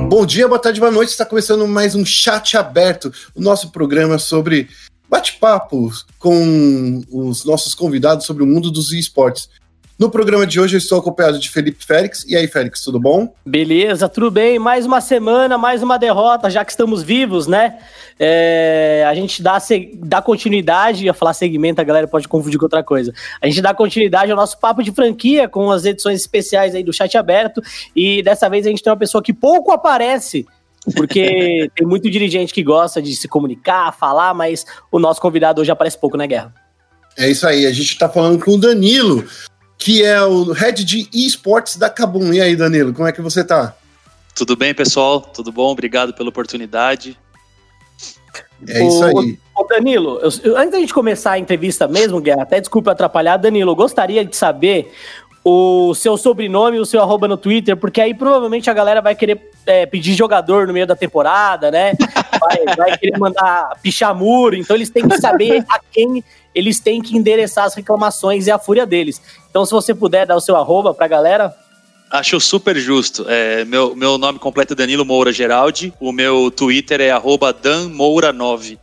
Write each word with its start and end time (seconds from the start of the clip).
Bom 0.00 0.24
dia, 0.24 0.48
boa 0.48 0.58
tarde, 0.58 0.80
boa 0.80 0.92
noite. 0.92 1.10
Está 1.10 1.24
começando 1.24 1.66
mais 1.66 1.94
um 1.94 2.04
chat 2.04 2.56
aberto, 2.56 3.12
o 3.34 3.40
nosso 3.40 3.70
programa 3.70 4.18
sobre 4.18 4.68
bate-papos 5.08 6.06
com 6.18 7.02
os 7.10 7.44
nossos 7.44 7.74
convidados 7.74 8.24
sobre 8.24 8.42
o 8.42 8.46
mundo 8.46 8.70
dos 8.70 8.92
esportes. 8.92 9.48
No 9.98 10.10
programa 10.10 10.46
de 10.46 10.58
hoje 10.58 10.74
eu 10.74 10.78
estou 10.78 10.98
acompanhado 10.98 11.38
de 11.38 11.48
Felipe 11.48 11.84
Félix. 11.84 12.24
E 12.26 12.34
aí, 12.36 12.48
Félix, 12.48 12.82
tudo 12.82 12.98
bom? 12.98 13.32
Beleza, 13.44 14.08
tudo 14.08 14.30
bem. 14.30 14.58
Mais 14.58 14.84
uma 14.84 15.00
semana, 15.00 15.56
mais 15.56 15.82
uma 15.82 15.98
derrota, 15.98 16.50
já 16.50 16.64
que 16.64 16.72
estamos 16.72 17.02
vivos, 17.02 17.46
né? 17.46 17.78
É, 18.18 19.04
a 19.06 19.14
gente 19.14 19.42
dá, 19.42 19.58
dá 19.94 20.22
continuidade, 20.22 21.04
ia 21.04 21.14
falar 21.14 21.34
segmento, 21.34 21.80
a 21.80 21.84
galera 21.84 22.08
pode 22.08 22.26
confundir 22.26 22.58
com 22.58 22.64
outra 22.64 22.82
coisa. 22.82 23.12
A 23.40 23.46
gente 23.46 23.60
dá 23.60 23.72
continuidade 23.74 24.30
ao 24.30 24.36
nosso 24.36 24.58
papo 24.58 24.82
de 24.82 24.90
franquia 24.92 25.48
com 25.48 25.70
as 25.70 25.84
edições 25.84 26.20
especiais 26.20 26.74
aí 26.74 26.82
do 26.82 26.92
chat 26.92 27.16
aberto. 27.16 27.62
E 27.94 28.22
dessa 28.22 28.48
vez 28.48 28.66
a 28.66 28.70
gente 28.70 28.82
tem 28.82 28.92
uma 28.92 28.98
pessoa 28.98 29.22
que 29.22 29.32
pouco 29.32 29.70
aparece 29.70 30.46
porque 30.94 31.70
tem 31.76 31.86
muito 31.86 32.10
dirigente 32.10 32.52
que 32.52 32.62
gosta 32.62 33.00
de 33.00 33.14
se 33.14 33.28
comunicar, 33.28 33.92
falar, 33.92 34.34
mas 34.34 34.66
o 34.90 34.98
nosso 34.98 35.20
convidado 35.20 35.60
hoje 35.60 35.70
aparece 35.70 35.98
pouco, 35.98 36.16
né, 36.16 36.26
Guerra? 36.26 36.52
É 37.16 37.28
isso 37.28 37.46
aí, 37.46 37.66
a 37.66 37.72
gente 37.72 37.92
está 37.92 38.08
falando 38.08 38.42
com 38.42 38.52
o 38.52 38.58
Danilo, 38.58 39.26
que 39.82 40.04
é 40.04 40.22
o 40.22 40.52
head 40.52 40.84
de 40.84 41.08
esportes 41.12 41.76
da 41.76 41.90
Kabum. 41.90 42.32
E 42.32 42.40
aí, 42.40 42.54
Danilo, 42.54 42.92
como 42.94 43.08
é 43.08 43.12
que 43.12 43.20
você 43.20 43.42
tá? 43.42 43.74
Tudo 44.32 44.54
bem, 44.56 44.72
pessoal? 44.72 45.20
Tudo 45.20 45.50
bom? 45.50 45.72
Obrigado 45.72 46.14
pela 46.14 46.28
oportunidade. 46.28 47.18
É 48.68 48.86
isso 48.86 49.04
aí. 49.04 49.40
Ô, 49.56 49.64
Danilo, 49.64 50.20
eu, 50.22 50.30
eu, 50.44 50.56
antes 50.56 50.70
da 50.70 50.78
gente 50.78 50.94
começar 50.94 51.32
a 51.32 51.38
entrevista 51.38 51.88
mesmo, 51.88 52.20
Guerra, 52.20 52.42
até 52.42 52.60
desculpa 52.60 52.92
atrapalhar, 52.92 53.36
Danilo, 53.38 53.72
eu 53.72 53.76
gostaria 53.76 54.24
de 54.24 54.36
saber 54.36 54.92
o 55.44 55.92
seu 55.96 56.16
sobrenome 56.16 56.76
e 56.76 56.80
o 56.80 56.86
seu 56.86 57.02
arroba 57.02 57.26
no 57.26 57.36
Twitter, 57.36 57.76
porque 57.76 58.00
aí 58.00 58.14
provavelmente 58.14 58.70
a 58.70 58.74
galera 58.74 59.02
vai 59.02 59.16
querer 59.16 59.50
é, 59.66 59.86
pedir 59.86 60.14
jogador 60.14 60.66
no 60.66 60.72
meio 60.72 60.86
da 60.86 60.96
temporada, 60.96 61.70
né? 61.70 61.92
Vai, 62.40 62.76
vai 62.76 62.98
querer 62.98 63.18
mandar 63.18 63.78
pichar 63.82 64.14
muro, 64.14 64.56
então 64.56 64.76
eles 64.76 64.90
têm 64.90 65.08
que 65.08 65.20
saber 65.20 65.64
a 65.68 65.80
quem 65.90 66.24
eles 66.54 66.80
têm 66.80 67.00
que 67.00 67.16
endereçar 67.16 67.64
as 67.64 67.74
reclamações 67.74 68.46
e 68.46 68.50
a 68.50 68.58
fúria 68.58 68.84
deles. 68.84 69.20
Então, 69.50 69.64
se 69.64 69.72
você 69.72 69.94
puder 69.94 70.26
dar 70.26 70.36
o 70.36 70.40
seu 70.40 70.56
arroba 70.56 70.92
pra 70.92 71.08
galera. 71.08 71.54
Acho 72.10 72.38
super 72.40 72.76
justo. 72.76 73.24
É, 73.28 73.64
meu, 73.64 73.96
meu 73.96 74.18
nome 74.18 74.38
completo 74.38 74.74
é 74.74 74.76
Danilo 74.76 75.04
Moura 75.04 75.32
Geraldi. 75.32 75.94
O 75.98 76.12
meu 76.12 76.50
Twitter 76.50 77.00
é 77.00 77.10
danmoura9. 77.10 78.78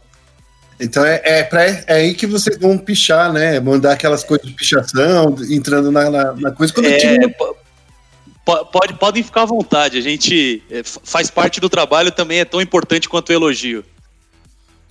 Então 0.80 1.06
é, 1.06 1.22
é, 1.23 1.44
pra, 1.44 1.64
é 1.66 1.84
aí 1.88 2.14
que 2.14 2.26
vocês 2.26 2.58
vão 2.58 2.78
pichar, 2.78 3.34
né? 3.34 3.59
Mandar 3.59 3.92
aquelas 3.92 4.23
coisas 4.23 4.48
de 4.48 4.54
pichação, 4.54 5.36
entrando 5.50 5.92
na, 5.92 6.09
na, 6.09 6.34
na 6.34 6.52
coisa. 6.52 6.73
Quando 6.73 6.86
é, 6.88 7.17
pode, 8.72 8.94
podem 8.95 9.23
ficar 9.23 9.44
à 9.44 9.45
vontade. 9.45 9.97
A 9.97 10.02
gente 10.02 10.64
é, 10.69 10.81
faz 10.83 11.30
parte 11.30 11.59
do 11.59 11.69
trabalho, 11.69 12.11
também 12.11 12.39
é 12.39 12.45
tão 12.45 12.61
importante 12.61 13.09
quanto 13.09 13.30
o 13.30 13.33
elogio. 13.33 13.83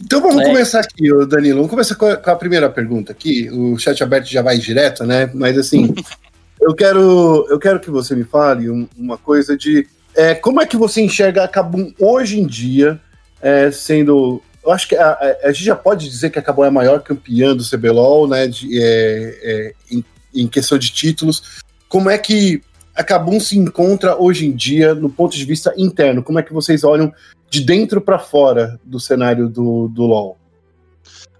Então 0.00 0.20
vamos 0.20 0.42
é. 0.42 0.44
começar 0.44 0.80
aqui, 0.80 1.08
Danilo. 1.26 1.56
Vamos 1.56 1.70
começar 1.70 1.94
com 1.96 2.06
a, 2.06 2.16
com 2.16 2.30
a, 2.30 2.36
primeira 2.36 2.70
pergunta 2.70 3.10
aqui. 3.10 3.50
O 3.50 3.76
chat 3.78 4.00
aberto 4.02 4.26
já 4.26 4.42
vai 4.42 4.56
direto, 4.58 5.04
né? 5.04 5.28
Mas 5.34 5.58
assim, 5.58 5.92
eu 6.60 6.74
quero, 6.74 7.46
eu 7.50 7.58
quero 7.58 7.80
que 7.80 7.90
você 7.90 8.14
me 8.14 8.24
fale 8.24 8.68
uma 8.96 9.18
coisa 9.18 9.56
de 9.56 9.86
é, 10.14 10.34
como 10.34 10.60
é 10.60 10.66
que 10.66 10.76
você 10.76 11.00
enxerga 11.00 11.44
a 11.44 11.48
Kabum 11.48 11.92
hoje 11.98 12.40
em 12.40 12.46
dia, 12.46 13.00
é, 13.40 13.70
sendo. 13.70 14.42
Eu 14.64 14.72
acho 14.72 14.88
que 14.88 14.96
a, 14.96 15.10
a, 15.10 15.48
a, 15.48 15.52
gente 15.52 15.64
já 15.64 15.76
pode 15.76 16.08
dizer 16.08 16.30
que 16.30 16.38
a 16.38 16.42
Kabum 16.42 16.64
é 16.64 16.68
a 16.68 16.72
maior 16.72 17.00
campeã 17.02 17.54
do 17.54 17.64
CBLOL, 17.64 18.28
né? 18.28 18.48
De, 18.48 18.82
é, 18.82 19.38
é, 19.42 19.72
em, 19.90 20.04
em 20.34 20.48
questão 20.48 20.76
de 20.76 20.90
títulos. 20.90 21.62
Como 21.88 22.10
é 22.10 22.18
que 22.18 22.60
a 22.98 23.04
Kabum 23.04 23.38
se 23.38 23.56
encontra 23.56 24.20
hoje 24.20 24.44
em 24.44 24.50
dia 24.50 24.92
no 24.92 25.08
ponto 25.08 25.36
de 25.36 25.44
vista 25.44 25.72
interno? 25.76 26.20
Como 26.20 26.40
é 26.40 26.42
que 26.42 26.52
vocês 26.52 26.82
olham 26.82 27.12
de 27.48 27.60
dentro 27.60 28.00
para 28.00 28.18
fora 28.18 28.78
do 28.84 28.98
cenário 28.98 29.48
do, 29.48 29.86
do 29.86 30.02
LoL? 30.02 30.36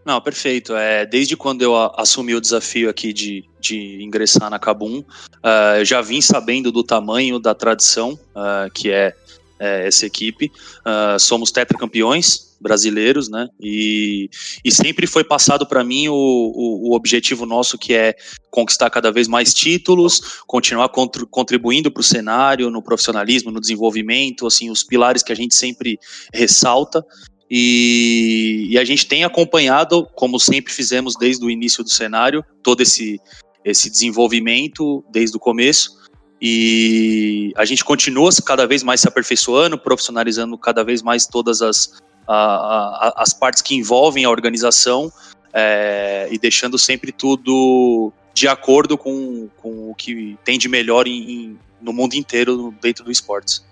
Não, 0.05 0.21
perfeito. 0.21 0.77
É, 0.77 1.05
desde 1.05 1.37
quando 1.37 1.63
eu 1.63 1.75
assumi 1.97 2.33
o 2.33 2.41
desafio 2.41 2.89
aqui 2.89 3.13
de, 3.13 3.45
de 3.61 4.01
ingressar 4.01 4.49
na 4.49 4.59
Kabum, 4.59 5.01
uh, 5.01 5.79
eu 5.79 5.85
já 5.85 6.01
vim 6.01 6.21
sabendo 6.21 6.71
do 6.71 6.85
tamanho 6.85 7.41
da 7.41 7.57
tradição 7.57 8.13
uh, 8.13 8.71
que 8.73 8.93
é, 8.93 9.13
é, 9.59 9.89
essa 9.89 10.07
equipe. 10.07 10.53
Uh, 10.87 11.19
somos 11.19 11.51
tetracampeões, 11.51 12.48
brasileiros, 12.61 13.29
né? 13.29 13.49
E, 13.61 14.29
e 14.65 14.71
sempre 14.71 15.07
foi 15.07 15.25
passado 15.25 15.67
para 15.67 15.85
mim 15.85 16.09
o, 16.09 16.15
o, 16.15 16.91
o, 16.91 16.95
objetivo 16.95 17.47
nosso 17.47 17.79
que 17.79 17.95
é 17.95 18.15
conquistar 18.51 18.91
cada 18.91 19.13
vez 19.13 19.29
mais 19.29 19.55
títulos, 19.55 20.43
continuar 20.47 20.89
contribuindo 20.89 21.91
para 21.91 22.01
o 22.01 22.05
cenário, 22.05 22.71
no 22.71 22.83
profissionalismo, 22.83 23.51
no 23.51 23.61
desenvolvimento, 23.61 24.47
assim, 24.47 24.71
os 24.71 24.83
pilares 24.83 25.23
que 25.23 25.33
a 25.33 25.37
gente 25.37 25.55
sempre 25.55 25.99
ressalta. 26.33 27.05
E, 27.51 28.69
e 28.71 28.79
a 28.79 28.85
gente 28.85 29.07
tem 29.07 29.25
acompanhado, 29.25 30.07
como 30.15 30.39
sempre 30.39 30.73
fizemos 30.73 31.15
desde 31.17 31.45
o 31.45 31.51
início 31.51 31.83
do 31.83 31.91
cenário, 31.91 32.45
todo 32.63 32.83
esse, 32.83 33.19
esse 33.65 33.89
desenvolvimento 33.89 35.05
desde 35.11 35.37
o 35.37 35.41
começo. 35.41 35.97
E 36.41 37.53
a 37.57 37.65
gente 37.65 37.85
continua 37.85 38.31
cada 38.45 38.67
vez 38.67 38.83
mais 38.83 39.01
se 39.01 39.09
aperfeiçoando, 39.09 39.79
profissionalizando 39.79 40.57
cada 40.57 40.85
vez 40.85 41.03
mais 41.03 41.27
todas 41.27 41.61
as, 41.61 41.91
a, 42.29 43.09
a, 43.09 43.23
as 43.23 43.33
partes 43.33 43.63
que 43.63 43.75
envolvem 43.75 44.25
a 44.25 44.31
organização 44.31 45.11
é, 45.53 46.29
e 46.31 46.39
deixando 46.39 46.79
sempre 46.79 47.11
tudo 47.11 48.13
de 48.35 48.47
acordo 48.47 48.97
com, 48.97 49.49
com 49.57 49.91
o 49.91 49.95
que 49.95 50.39
tem 50.45 50.59
de 50.59 50.69
melhor 50.69 51.09
em, 51.09 51.31
em, 51.31 51.59
no 51.81 51.93
mundo 51.93 52.15
inteiro 52.15 52.73
dentro 52.81 53.05
do 53.05 53.11
esportes. 53.11 53.67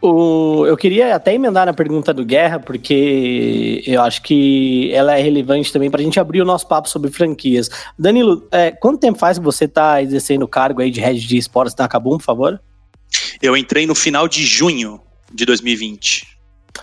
O, 0.00 0.64
eu 0.66 0.76
queria 0.76 1.14
até 1.14 1.34
emendar 1.34 1.66
na 1.66 1.72
pergunta 1.72 2.14
do 2.14 2.24
Guerra, 2.24 2.60
porque 2.60 3.82
eu 3.84 4.00
acho 4.00 4.22
que 4.22 4.92
ela 4.92 5.18
é 5.18 5.22
relevante 5.22 5.72
também 5.72 5.90
para 5.90 6.00
a 6.00 6.04
gente 6.04 6.20
abrir 6.20 6.40
o 6.40 6.44
nosso 6.44 6.66
papo 6.68 6.88
sobre 6.88 7.10
franquias. 7.10 7.68
Danilo, 7.98 8.46
é, 8.52 8.70
quanto 8.70 9.00
tempo 9.00 9.18
faz 9.18 9.38
que 9.38 9.44
você 9.44 9.64
está 9.64 10.00
exercendo 10.00 10.44
o 10.44 10.48
cargo 10.48 10.80
aí 10.80 10.90
de 10.90 11.00
head 11.00 11.18
de 11.26 11.36
esportes 11.36 11.74
na 11.76 11.88
Cabum, 11.88 12.16
por 12.16 12.24
favor? 12.24 12.60
Eu 13.42 13.56
entrei 13.56 13.86
no 13.86 13.94
final 13.94 14.28
de 14.28 14.44
junho 14.44 15.00
de 15.32 15.44
2020. 15.44 16.37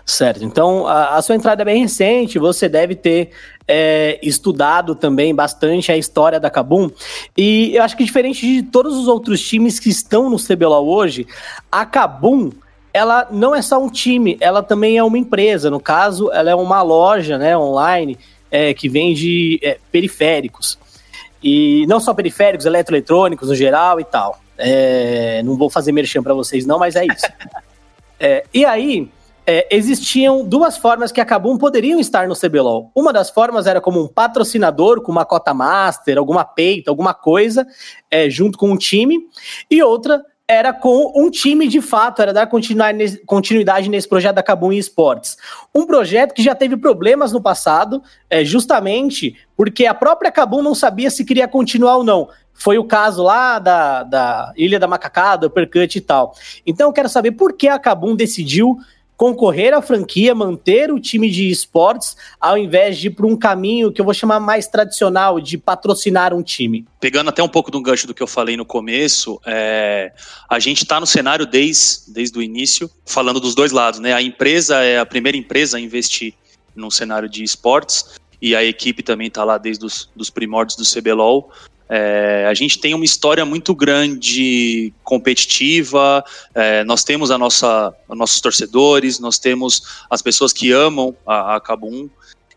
Certo, 0.05 0.43
então 0.43 0.85
a, 0.85 1.15
a, 1.15 1.21
sua 1.21 1.35
entrada 1.35 1.61
é 1.61 1.65
bem 1.65 1.81
recente, 1.81 2.37
você 2.37 2.67
deve 2.69 2.95
ter 2.95 3.31
é, 3.67 4.19
estudado 4.21 4.93
também 4.93 5.33
bastante 5.33 5.91
a 5.91 5.97
história 5.97 6.39
da 6.39 6.49
Kabum. 6.49 6.89
E 7.35 7.75
eu 7.75 7.81
acho 7.81 7.95
que 7.97 8.03
diferente 8.03 8.41
de 8.45 8.63
todos 8.63 8.95
os 8.97 9.07
outros 9.07 9.41
times 9.41 9.79
que 9.79 9.89
estão 9.89 10.29
no 10.29 10.37
CBLOL 10.37 10.87
hoje, 10.87 11.25
a 11.71 11.85
Kabum 11.85 12.51
ela 12.95 13.27
não 13.29 13.53
é 13.53 13.61
só 13.61 13.77
um 13.77 13.89
time, 13.89 14.37
ela 14.39 14.63
também 14.63 14.97
é 14.97 15.03
uma 15.03 15.17
empresa. 15.17 15.69
No 15.69 15.81
caso, 15.81 16.31
ela 16.31 16.49
é 16.49 16.55
uma 16.55 16.81
loja 16.81 17.37
né, 17.37 17.57
online 17.57 18.17
é, 18.49 18.73
que 18.73 18.87
vende 18.87 19.59
é, 19.61 19.77
periféricos. 19.91 20.79
E 21.43 21.85
não 21.87 21.99
só 21.99 22.13
periféricos, 22.13 22.65
eletroeletrônicos 22.65 23.49
no 23.49 23.55
geral 23.55 23.99
e 23.99 24.05
tal. 24.05 24.39
É, 24.57 25.43
não 25.43 25.57
vou 25.57 25.69
fazer 25.69 25.91
merchan 25.91 26.23
para 26.23 26.33
vocês, 26.33 26.65
não, 26.65 26.79
mas 26.79 26.95
é 26.95 27.05
isso. 27.05 27.27
É, 28.17 28.45
e 28.53 28.63
aí, 28.63 29.09
é, 29.45 29.67
existiam 29.69 30.43
duas 30.43 30.77
formas 30.77 31.11
que 31.11 31.21
a 31.21 31.25
Kabum 31.25 31.57
poderiam 31.57 31.99
estar 31.99 32.27
no 32.27 32.35
CBLOL. 32.35 32.91
Uma 32.95 33.13
das 33.13 33.29
formas 33.29 33.67
era 33.67 33.79
como 33.79 34.01
um 34.01 34.07
patrocinador, 34.07 35.01
com 35.01 35.11
uma 35.11 35.25
cota 35.25 35.53
master, 35.53 36.17
alguma 36.17 36.43
peita, 36.43 36.89
alguma 36.89 37.13
coisa, 37.13 37.67
é, 38.09 38.29
junto 38.29 38.57
com 38.57 38.71
um 38.71 38.77
time, 38.77 39.19
e 39.69 39.83
outra 39.83 40.23
era 40.47 40.71
com 40.71 41.11
um 41.15 41.29
time 41.29 41.67
de 41.67 41.81
fato, 41.81 42.21
era 42.21 42.31
dar 42.31 42.47
continuidade 42.47 43.89
nesse 43.89 44.07
projeto 44.07 44.35
da 44.35 44.43
Kabum 44.43 44.71
Esportes. 44.71 45.37
Um 45.73 45.87
projeto 45.87 46.33
que 46.33 46.43
já 46.43 46.53
teve 46.53 46.77
problemas 46.77 47.31
no 47.31 47.41
passado, 47.41 48.01
é, 48.29 48.45
justamente 48.45 49.35
porque 49.57 49.87
a 49.87 49.93
própria 49.93 50.31
Kabum 50.31 50.61
não 50.61 50.75
sabia 50.75 51.09
se 51.09 51.25
queria 51.25 51.47
continuar 51.47 51.97
ou 51.97 52.03
não. 52.03 52.29
Foi 52.53 52.77
o 52.77 52.85
caso 52.85 53.23
lá 53.23 53.59
da, 53.59 54.03
da 54.03 54.53
Ilha 54.55 54.79
da 54.79 54.87
Macacada, 54.87 55.47
Uppercut 55.47 55.97
e 55.97 56.01
tal. 56.01 56.35
Então 56.65 56.89
eu 56.89 56.93
quero 56.93 57.09
saber 57.09 57.31
por 57.31 57.53
que 57.53 57.67
a 57.67 57.79
Kabum 57.79 58.15
decidiu 58.15 58.77
concorrer 59.17 59.73
à 59.73 59.81
franquia, 59.81 60.35
manter 60.35 60.91
o 60.91 60.99
time 60.99 61.29
de 61.29 61.49
esportes, 61.49 62.15
ao 62.39 62.57
invés 62.57 62.97
de 62.97 63.07
ir 63.07 63.11
para 63.11 63.25
um 63.25 63.35
caminho 63.35 63.91
que 63.91 64.01
eu 64.01 64.05
vou 64.05 64.13
chamar 64.13 64.39
mais 64.39 64.67
tradicional, 64.67 65.39
de 65.39 65.57
patrocinar 65.57 66.33
um 66.33 66.43
time? 66.43 66.85
Pegando 66.99 67.29
até 67.29 67.41
um 67.41 67.47
pouco 67.47 67.71
do 67.71 67.81
gancho 67.81 68.07
do 68.07 68.13
que 68.13 68.21
eu 68.21 68.27
falei 68.27 68.57
no 68.57 68.65
começo, 68.65 69.39
é, 69.45 70.11
a 70.49 70.59
gente 70.59 70.83
está 70.83 70.99
no 70.99 71.05
cenário 71.05 71.45
desde, 71.45 72.11
desde 72.11 72.37
o 72.37 72.41
início, 72.41 72.89
falando 73.05 73.39
dos 73.39 73.55
dois 73.55 73.71
lados, 73.71 73.99
né? 73.99 74.13
A 74.13 74.21
empresa 74.21 74.83
é 74.83 74.99
a 74.99 75.05
primeira 75.05 75.37
empresa 75.37 75.77
a 75.77 75.79
investir 75.79 76.33
no 76.75 76.91
cenário 76.91 77.29
de 77.29 77.43
esportes, 77.43 78.05
e 78.41 78.55
a 78.55 78.63
equipe 78.63 79.01
também 79.01 79.27
está 79.27 79.43
lá 79.43 79.57
desde 79.57 79.85
os 79.85 80.09
dos 80.15 80.29
primórdios 80.29 80.77
do 80.77 80.83
CBLOL. 80.83 81.49
É, 81.89 82.47
a 82.49 82.53
gente 82.53 82.79
tem 82.79 82.93
uma 82.93 83.05
história 83.05 83.45
muito 83.45 83.75
grande, 83.75 84.93
competitiva. 85.03 86.23
É, 86.53 86.83
nós 86.83 87.03
temos 87.03 87.31
a 87.31 87.37
nossa, 87.37 87.93
os 88.07 88.17
nossos 88.17 88.41
torcedores, 88.41 89.19
nós 89.19 89.37
temos 89.37 90.05
as 90.09 90.21
pessoas 90.21 90.51
que 90.51 90.71
amam 90.71 91.15
a, 91.25 91.55
a 91.55 91.61
Kabum. 91.61 92.09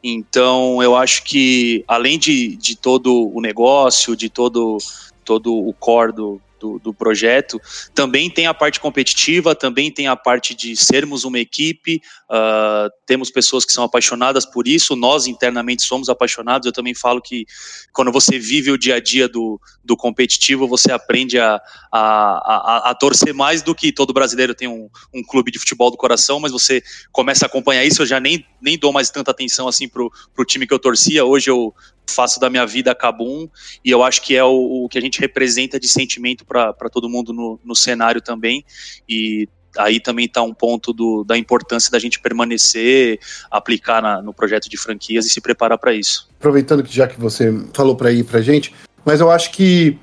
Então, 0.03 0.83
eu 0.83 0.97
acho 0.97 1.25
que 1.25 1.85
além 1.87 2.19
de, 2.19 2.57
de 2.57 2.77
todo 2.77 3.31
o 3.35 3.41
negócio, 3.41 4.17
de 4.17 4.29
todo, 4.29 4.79
todo 5.25 5.55
o 5.55 5.73
core 5.75 6.13
do, 6.13 6.41
do, 6.59 6.79
do, 6.79 6.95
projeto, 6.95 7.61
também 7.95 8.31
tem 8.31 8.47
a 8.47 8.55
parte 8.55 8.81
competitiva, 8.81 9.55
também 9.55 9.91
tem 9.91 10.07
a 10.09 10.17
parte 10.17 10.55
de 10.55 10.77
sermos 10.77 11.25
uma 11.25 11.39
equipe, 11.39 12.01
uh, 12.31 12.91
temos 13.07 13.31
pessoas 13.31 13.65
que 13.65 13.73
são 13.73 13.85
apaixonadas 13.85 14.45
por 14.45 14.67
isso, 14.67 14.97
nós 14.97 15.27
internamente 15.27 15.83
somos 15.83 16.09
apaixonados, 16.09 16.67
eu 16.67 16.73
também 16.73 16.95
falo 16.95 17.21
que 17.21 17.47
quando 17.93 18.13
você 18.13 18.39
vive 18.39 18.71
o 18.71 18.79
dia 18.79 18.97
a 18.97 19.01
dia 19.01 19.29
do, 19.29 19.61
do 19.85 19.97
competitivo, 19.97 20.67
você 20.67 20.93
aprende 20.93 21.39
a, 21.39 21.61
a, 21.91 22.01
a, 22.01 22.91
a 22.91 22.95
torcer 22.95 23.33
mais 23.35 23.63
do 23.63 23.75
que 23.75 23.93
todo 23.93 24.13
brasileiro 24.13 24.55
tem 24.55 24.69
um, 24.69 24.89
um 25.15 25.23
clube 25.23 25.51
de 25.51 25.59
futebol 25.59 25.91
do 25.91 25.97
coração, 25.97 26.41
mas 26.41 26.53
você 26.53 26.83
começa 27.13 27.45
a 27.45 27.49
acompanhar 27.49 27.85
isso, 27.85 28.03
eu 28.03 28.07
já 28.07 28.21
nem, 28.21 28.45
nem 28.61 28.79
dou 28.79 28.93
mais 28.93 29.11
tanta 29.11 29.31
atenção 29.31 29.69
assim 29.69 29.89
pro, 29.89 30.11
pro 30.35 30.45
time 30.45 30.67
que 30.67 30.75
eu 30.75 30.79
torcia, 30.79 31.25
hoje 31.25 31.51
eu 31.51 31.75
faço 32.11 32.41
da 32.41 32.49
minha 32.51 32.67
vida 32.67 32.91
a 32.91 32.95
Cabum 32.95 33.49
e 33.85 33.91
eu 33.91 34.03
acho 34.03 34.23
que 34.23 34.35
é 34.35 34.45
o, 34.45 34.85
o 34.85 34.89
que 34.89 34.99
a 34.99 35.01
gente 35.01 35.21
representa 35.21 35.79
de 35.79 35.89
sentimento 35.89 36.45
para 36.49 36.73
todo 36.91 37.09
mundo 37.09 37.33
no, 37.33 37.61
no 37.63 37.77
cenário 37.77 38.21
também 38.21 38.65
e 39.09 39.49
aí 39.77 40.01
também 40.01 40.25
está 40.25 40.43
um 40.43 40.55
ponto 40.55 40.93
do, 40.93 41.23
da 41.23 41.37
importância 41.37 41.91
da 41.91 41.99
gente 41.99 42.19
permanecer, 42.19 43.21
aplicar 43.51 44.03
na, 44.03 44.23
no 44.23 44.33
projeto 44.33 44.69
de 44.69 44.77
franquias 44.77 45.27
e 45.27 45.31
se 45.31 45.41
preparar 45.41 45.79
para 45.79 45.95
isso. 45.95 46.29
Aproveitando 46.39 46.83
que 46.83 46.95
já 46.95 47.07
que 47.07 47.21
você 47.21 47.53
falou 47.75 47.95
para 47.95 48.11
ir 48.11 48.25
para 48.25 48.41
gente, 48.41 48.75
mas 49.05 49.21
eu 49.21 49.31
acho 49.31 49.53
que 49.53 49.99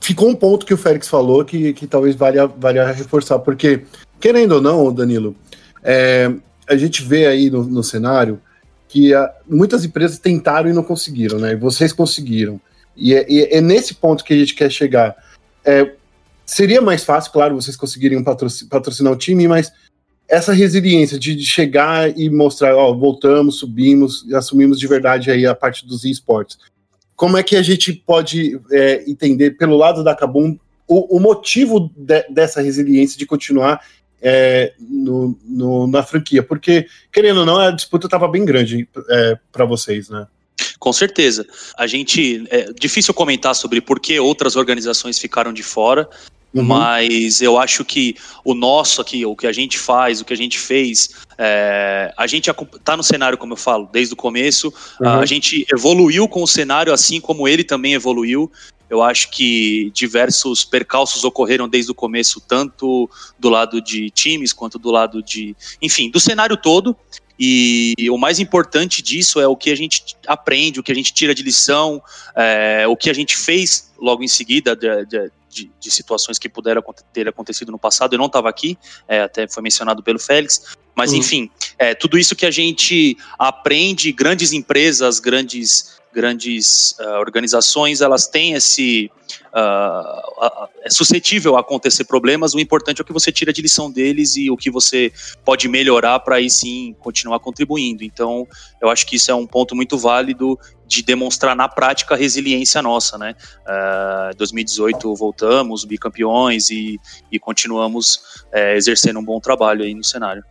ficou 0.00 0.28
um 0.28 0.34
ponto 0.34 0.66
que 0.66 0.74
o 0.74 0.78
Félix 0.78 1.08
falou 1.08 1.44
que, 1.44 1.72
que 1.72 1.86
talvez 1.86 2.14
valha, 2.14 2.46
valha 2.46 2.92
reforçar, 2.92 3.38
porque 3.38 3.84
querendo 4.20 4.52
ou 4.52 4.60
não, 4.60 4.92
Danilo, 4.92 5.34
é, 5.82 6.32
a 6.68 6.76
gente 6.76 7.02
vê 7.02 7.26
aí 7.26 7.50
no, 7.50 7.64
no 7.64 7.82
cenário 7.82 8.40
que 8.88 9.14
a, 9.14 9.32
muitas 9.48 9.84
empresas 9.84 10.18
tentaram 10.18 10.68
e 10.68 10.72
não 10.72 10.82
conseguiram, 10.82 11.38
né? 11.38 11.52
E 11.52 11.56
vocês 11.56 11.92
conseguiram. 11.92 12.60
E 12.96 13.14
é, 13.14 13.26
e 13.28 13.42
é 13.44 13.60
nesse 13.60 13.94
ponto 13.94 14.22
que 14.22 14.34
a 14.34 14.36
gente 14.36 14.54
quer 14.54 14.70
chegar. 14.70 15.16
É, 15.64 15.94
seria 16.44 16.80
mais 16.80 17.04
fácil, 17.04 17.32
claro, 17.32 17.54
vocês 17.54 17.76
conseguirem 17.76 18.22
patrocinar, 18.22 18.70
patrocinar 18.70 19.12
o 19.12 19.16
time, 19.16 19.46
mas 19.48 19.72
essa 20.28 20.52
resiliência 20.52 21.18
de, 21.18 21.34
de 21.34 21.44
chegar 21.44 22.16
e 22.18 22.30
mostrar, 22.30 22.74
ó, 22.74 22.92
voltamos, 22.94 23.58
subimos, 23.58 24.26
assumimos 24.32 24.78
de 24.78 24.86
verdade 24.86 25.30
aí 25.30 25.46
a 25.46 25.54
parte 25.54 25.86
dos 25.86 26.04
esportes. 26.04 26.58
Como 27.14 27.36
é 27.36 27.42
que 27.42 27.54
a 27.54 27.62
gente 27.62 27.92
pode 27.92 28.58
é, 28.70 29.04
entender, 29.06 29.52
pelo 29.52 29.76
lado 29.76 30.02
da 30.02 30.14
Kabum, 30.14 30.56
o, 30.88 31.16
o 31.16 31.20
motivo 31.20 31.90
de, 31.94 32.22
dessa 32.30 32.60
resiliência 32.60 33.18
de 33.18 33.26
continuar 33.26 33.84
é, 34.20 34.72
no, 34.80 35.38
no, 35.44 35.86
na 35.86 36.02
franquia? 36.02 36.42
Porque, 36.42 36.86
querendo 37.12 37.40
ou 37.40 37.46
não, 37.46 37.58
a 37.58 37.70
disputa 37.70 38.06
estava 38.06 38.26
bem 38.26 38.44
grande 38.44 38.88
é, 39.10 39.38
para 39.52 39.64
vocês, 39.64 40.08
né? 40.08 40.26
Com 40.78 40.92
certeza. 40.92 41.46
A 41.76 41.86
gente. 41.86 42.44
É 42.50 42.72
difícil 42.72 43.14
comentar 43.14 43.54
sobre 43.54 43.80
por 43.80 44.00
que 44.00 44.18
outras 44.18 44.56
organizações 44.56 45.18
ficaram 45.18 45.52
de 45.52 45.62
fora. 45.62 46.08
Uhum. 46.54 46.64
Mas 46.64 47.40
eu 47.40 47.58
acho 47.58 47.84
que 47.84 48.14
o 48.44 48.52
nosso 48.52 49.00
aqui, 49.00 49.24
o 49.24 49.34
que 49.34 49.46
a 49.46 49.52
gente 49.52 49.78
faz, 49.78 50.20
o 50.20 50.24
que 50.24 50.34
a 50.34 50.36
gente 50.36 50.58
fez, 50.58 51.10
é, 51.38 52.12
a 52.16 52.26
gente 52.26 52.50
está 52.50 52.96
no 52.96 53.02
cenário, 53.02 53.38
como 53.38 53.54
eu 53.54 53.56
falo, 53.56 53.88
desde 53.90 54.12
o 54.12 54.16
começo. 54.16 54.72
Uhum. 55.00 55.08
A 55.08 55.24
gente 55.24 55.66
evoluiu 55.72 56.28
com 56.28 56.42
o 56.42 56.46
cenário 56.46 56.92
assim 56.92 57.20
como 57.20 57.48
ele 57.48 57.64
também 57.64 57.94
evoluiu. 57.94 58.50
Eu 58.90 59.02
acho 59.02 59.30
que 59.30 59.90
diversos 59.94 60.66
percalços 60.66 61.24
ocorreram 61.24 61.66
desde 61.66 61.90
o 61.90 61.94
começo, 61.94 62.42
tanto 62.46 63.08
do 63.38 63.48
lado 63.48 63.80
de 63.80 64.10
times 64.10 64.52
quanto 64.52 64.78
do 64.78 64.90
lado 64.90 65.22
de. 65.22 65.56
Enfim, 65.80 66.10
do 66.10 66.20
cenário 66.20 66.58
todo. 66.58 66.94
E 67.44 68.08
o 68.08 68.16
mais 68.16 68.38
importante 68.38 69.02
disso 69.02 69.40
é 69.40 69.48
o 69.48 69.56
que 69.56 69.72
a 69.72 69.74
gente 69.74 70.16
aprende, 70.28 70.78
o 70.78 70.82
que 70.82 70.92
a 70.92 70.94
gente 70.94 71.12
tira 71.12 71.34
de 71.34 71.42
lição, 71.42 72.00
é, 72.36 72.86
o 72.86 72.96
que 72.96 73.10
a 73.10 73.12
gente 73.12 73.36
fez 73.36 73.92
logo 73.98 74.22
em 74.22 74.28
seguida 74.28 74.76
de, 74.76 75.04
de, 75.06 75.32
de, 75.50 75.70
de 75.80 75.90
situações 75.90 76.38
que 76.38 76.48
puderam 76.48 76.80
ter 77.12 77.26
acontecido 77.26 77.72
no 77.72 77.80
passado. 77.80 78.12
Eu 78.12 78.18
não 78.20 78.26
estava 78.26 78.48
aqui, 78.48 78.78
é, 79.08 79.22
até 79.22 79.48
foi 79.48 79.60
mencionado 79.60 80.04
pelo 80.04 80.20
Félix, 80.20 80.76
mas 80.94 81.10
uhum. 81.10 81.18
enfim, 81.18 81.50
é, 81.76 81.96
tudo 81.96 82.16
isso 82.16 82.36
que 82.36 82.46
a 82.46 82.50
gente 82.52 83.16
aprende, 83.36 84.12
grandes 84.12 84.52
empresas, 84.52 85.18
grandes 85.18 86.00
grandes 86.12 86.92
uh, 87.00 87.18
organizações 87.18 88.00
elas 88.00 88.26
têm 88.26 88.52
esse 88.52 89.10
uh, 89.54 90.44
uh, 90.44 90.68
é 90.84 90.90
suscetível 90.90 91.56
a 91.56 91.60
acontecer 91.60 92.04
problemas 92.04 92.54
o 92.54 92.60
importante 92.60 93.00
é 93.00 93.02
o 93.02 93.04
que 93.04 93.12
você 93.12 93.30
tira 93.30 93.52
de 93.52 93.62
lição 93.62 93.90
deles 93.90 94.36
e 94.36 94.50
o 94.50 94.56
que 94.56 94.70
você 94.70 95.12
pode 95.44 95.68
melhorar 95.68 96.18
para 96.20 96.36
aí 96.36 96.50
sim 96.50 96.94
continuar 96.98 97.38
contribuindo. 97.40 98.04
Então 98.04 98.46
eu 98.80 98.88
acho 98.88 99.06
que 99.06 99.16
isso 99.16 99.30
é 99.30 99.34
um 99.34 99.46
ponto 99.46 99.74
muito 99.74 99.96
válido 99.96 100.58
de 100.86 101.02
demonstrar 101.02 101.56
na 101.56 101.68
prática 101.68 102.14
a 102.14 102.18
resiliência 102.18 102.82
nossa 102.82 103.16
né? 103.16 103.34
Uh, 104.32 104.36
2018 104.36 105.14
voltamos 105.14 105.84
bicampeões 105.84 106.70
e, 106.70 107.00
e 107.30 107.38
continuamos 107.38 108.16
uh, 108.52 108.74
exercendo 108.76 109.18
um 109.18 109.24
bom 109.24 109.40
trabalho 109.40 109.84
aí 109.84 109.94
no 109.94 110.04
cenário 110.04 110.44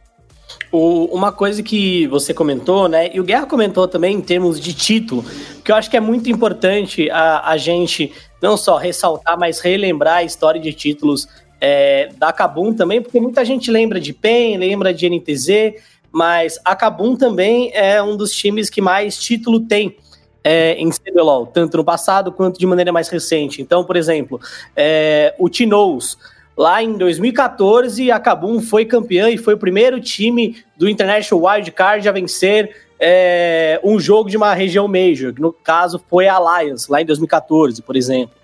o, 0.71 1.05
uma 1.05 1.31
coisa 1.31 1.61
que 1.61 2.07
você 2.07 2.33
comentou, 2.33 2.87
né, 2.87 3.09
e 3.13 3.19
o 3.19 3.23
Guerra 3.23 3.45
comentou 3.45 3.87
também 3.87 4.15
em 4.15 4.21
termos 4.21 4.59
de 4.59 4.73
título, 4.73 5.23
que 5.63 5.71
eu 5.71 5.75
acho 5.75 5.89
que 5.89 5.97
é 5.97 5.99
muito 5.99 6.29
importante 6.29 7.09
a, 7.09 7.49
a 7.49 7.57
gente 7.57 8.11
não 8.41 8.55
só 8.55 8.77
ressaltar, 8.77 9.37
mas 9.37 9.59
relembrar 9.59 10.17
a 10.17 10.23
história 10.23 10.59
de 10.59 10.73
títulos 10.73 11.27
é, 11.59 12.09
da 12.17 12.33
Kabum 12.33 12.73
também, 12.73 13.01
porque 13.01 13.19
muita 13.19 13.45
gente 13.45 13.69
lembra 13.69 13.99
de 13.99 14.13
PEN, 14.13 14.57
lembra 14.57 14.93
de 14.93 15.07
NTZ, 15.09 15.75
mas 16.11 16.59
a 16.65 16.75
Kabum 16.75 17.15
também 17.15 17.71
é 17.73 18.01
um 18.01 18.17
dos 18.17 18.31
times 18.31 18.69
que 18.69 18.81
mais 18.81 19.17
título 19.17 19.59
tem. 19.59 19.95
É, 20.43 20.73
em 20.73 20.89
CBLOL, 20.89 21.45
tanto 21.45 21.77
no 21.77 21.85
passado 21.85 22.31
quanto 22.31 22.59
de 22.59 22.65
maneira 22.65 22.91
mais 22.91 23.09
recente. 23.09 23.61
Então, 23.61 23.83
por 23.83 23.95
exemplo, 23.95 24.41
é, 24.75 25.35
o 25.37 25.47
Tinous, 25.47 26.17
Lá 26.61 26.83
em 26.83 26.93
2014, 26.93 28.11
a 28.11 28.19
Kabum 28.19 28.61
foi 28.61 28.85
campeã 28.85 29.31
e 29.31 29.35
foi 29.35 29.55
o 29.55 29.57
primeiro 29.57 29.99
time 29.99 30.63
do 30.77 30.87
International 30.87 31.43
Wild 31.43 31.71
Card 31.71 32.07
a 32.07 32.11
vencer 32.11 32.85
é, 32.99 33.81
um 33.83 33.99
jogo 33.99 34.29
de 34.29 34.37
uma 34.37 34.53
região 34.53 34.87
major, 34.87 35.33
que 35.33 35.41
no 35.41 35.51
caso 35.51 35.99
foi 36.07 36.27
a 36.27 36.35
Alliance, 36.35 36.85
lá 36.87 37.01
em 37.01 37.05
2014, 37.07 37.81
por 37.81 37.95
exemplo. 37.95 38.35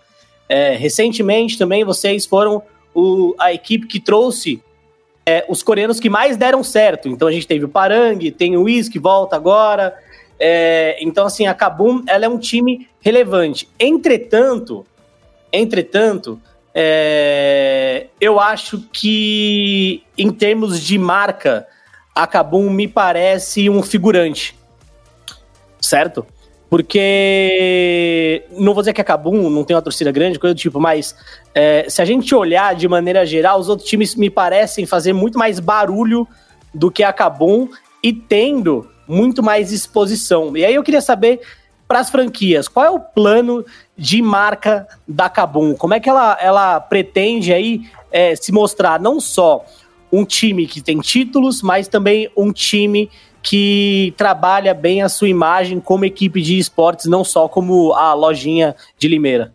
É, 0.50 0.76
recentemente 0.76 1.60
também 1.60 1.84
vocês 1.84 2.26
foram 2.26 2.64
o, 2.92 3.36
a 3.38 3.54
equipe 3.54 3.86
que 3.86 4.00
trouxe 4.00 4.64
é, 5.24 5.46
os 5.48 5.62
coreanos 5.62 6.00
que 6.00 6.10
mais 6.10 6.36
deram 6.38 6.64
certo. 6.64 7.08
Então 7.08 7.28
a 7.28 7.32
gente 7.32 7.46
teve 7.46 7.66
o 7.66 7.70
Parang, 7.70 8.18
tem 8.32 8.58
o 8.58 8.64
Wiz 8.64 8.90
que 8.90 8.98
volta 8.98 9.36
agora. 9.36 9.96
É, 10.40 10.98
então, 11.02 11.28
assim, 11.28 11.46
a 11.46 11.54
Kabum 11.54 12.02
ela 12.08 12.26
é 12.26 12.28
um 12.28 12.40
time 12.40 12.88
relevante. 13.00 13.70
Entretanto, 13.80 14.88
entretanto, 15.54 16.42
é, 16.80 18.06
eu 18.22 18.40
acho 18.40 18.84
que, 18.94 20.04
em 20.16 20.30
termos 20.30 20.80
de 20.80 20.96
marca, 21.00 21.66
a 22.14 22.28
Kabum 22.28 22.70
me 22.70 22.88
parece 22.88 23.68
um 23.68 23.82
figurante. 23.82 24.56
Certo? 25.82 26.24
Porque 26.70 28.44
não 28.52 28.76
vou 28.76 28.84
dizer 28.84 28.94
que 28.94 29.02
a 29.02 29.04
Kabum 29.04 29.50
não 29.50 29.64
tem 29.64 29.76
uma 29.76 29.82
torcida 29.82 30.12
grande, 30.12 30.38
coisa 30.38 30.54
do 30.54 30.60
tipo, 30.60 30.80
mas 30.80 31.16
é, 31.56 31.90
se 31.90 32.00
a 32.00 32.06
gente 32.06 32.36
olhar 32.36 32.76
de 32.76 32.88
maneira 32.88 33.26
geral, 33.26 33.60
os 33.60 33.70
outros 33.70 33.90
times 33.90 34.14
me 34.14 34.30
parecem 34.30 34.86
fazer 34.86 35.14
muito 35.14 35.40
mais 35.40 35.60
barulho 35.60 36.28
do 36.72 36.92
que 36.92 37.02
a 37.02 37.12
Kabum 37.12 37.68
e 38.04 38.14
tendo 38.14 38.88
muito 39.08 39.42
mais 39.42 39.72
exposição. 39.72 40.56
E 40.56 40.64
aí 40.64 40.76
eu 40.76 40.84
queria 40.84 41.02
saber 41.02 41.42
para 41.88 42.02
as 42.02 42.12
franquias, 42.12 42.68
qual 42.68 42.86
é 42.86 42.90
o 42.92 43.00
plano 43.00 43.66
de 43.98 44.22
marca 44.22 44.88
da 45.08 45.30
Kabum? 45.30 45.74
Como 45.74 45.94
é 45.94 46.00
que 46.00 46.10
ela, 46.10 46.38
ela 46.40 46.80
pretende 46.80 47.54
aí 47.54 47.82
é, 48.12 48.36
se 48.36 48.52
mostrar 48.52 49.00
não 49.00 49.20
só 49.20 49.66
um 50.12 50.24
time 50.24 50.68
que 50.68 50.82
tem 50.82 51.00
títulos, 51.00 51.62
mas 51.62 51.88
também 51.88 52.30
um 52.36 52.52
time 52.52 53.10
que 53.42 54.14
trabalha 54.18 54.74
bem 54.74 55.02
a 55.02 55.10
sua 55.10 55.30
imagem 55.30 55.80
como 55.80 56.06
equipe 56.06 56.42
de 56.42 56.58
esportes, 56.58 57.06
não 57.06 57.24
só 57.24 57.48
como 57.48 57.94
a 57.94 58.14
lojinha 58.14 58.76
de 58.98 59.08
Limeira? 59.08 59.54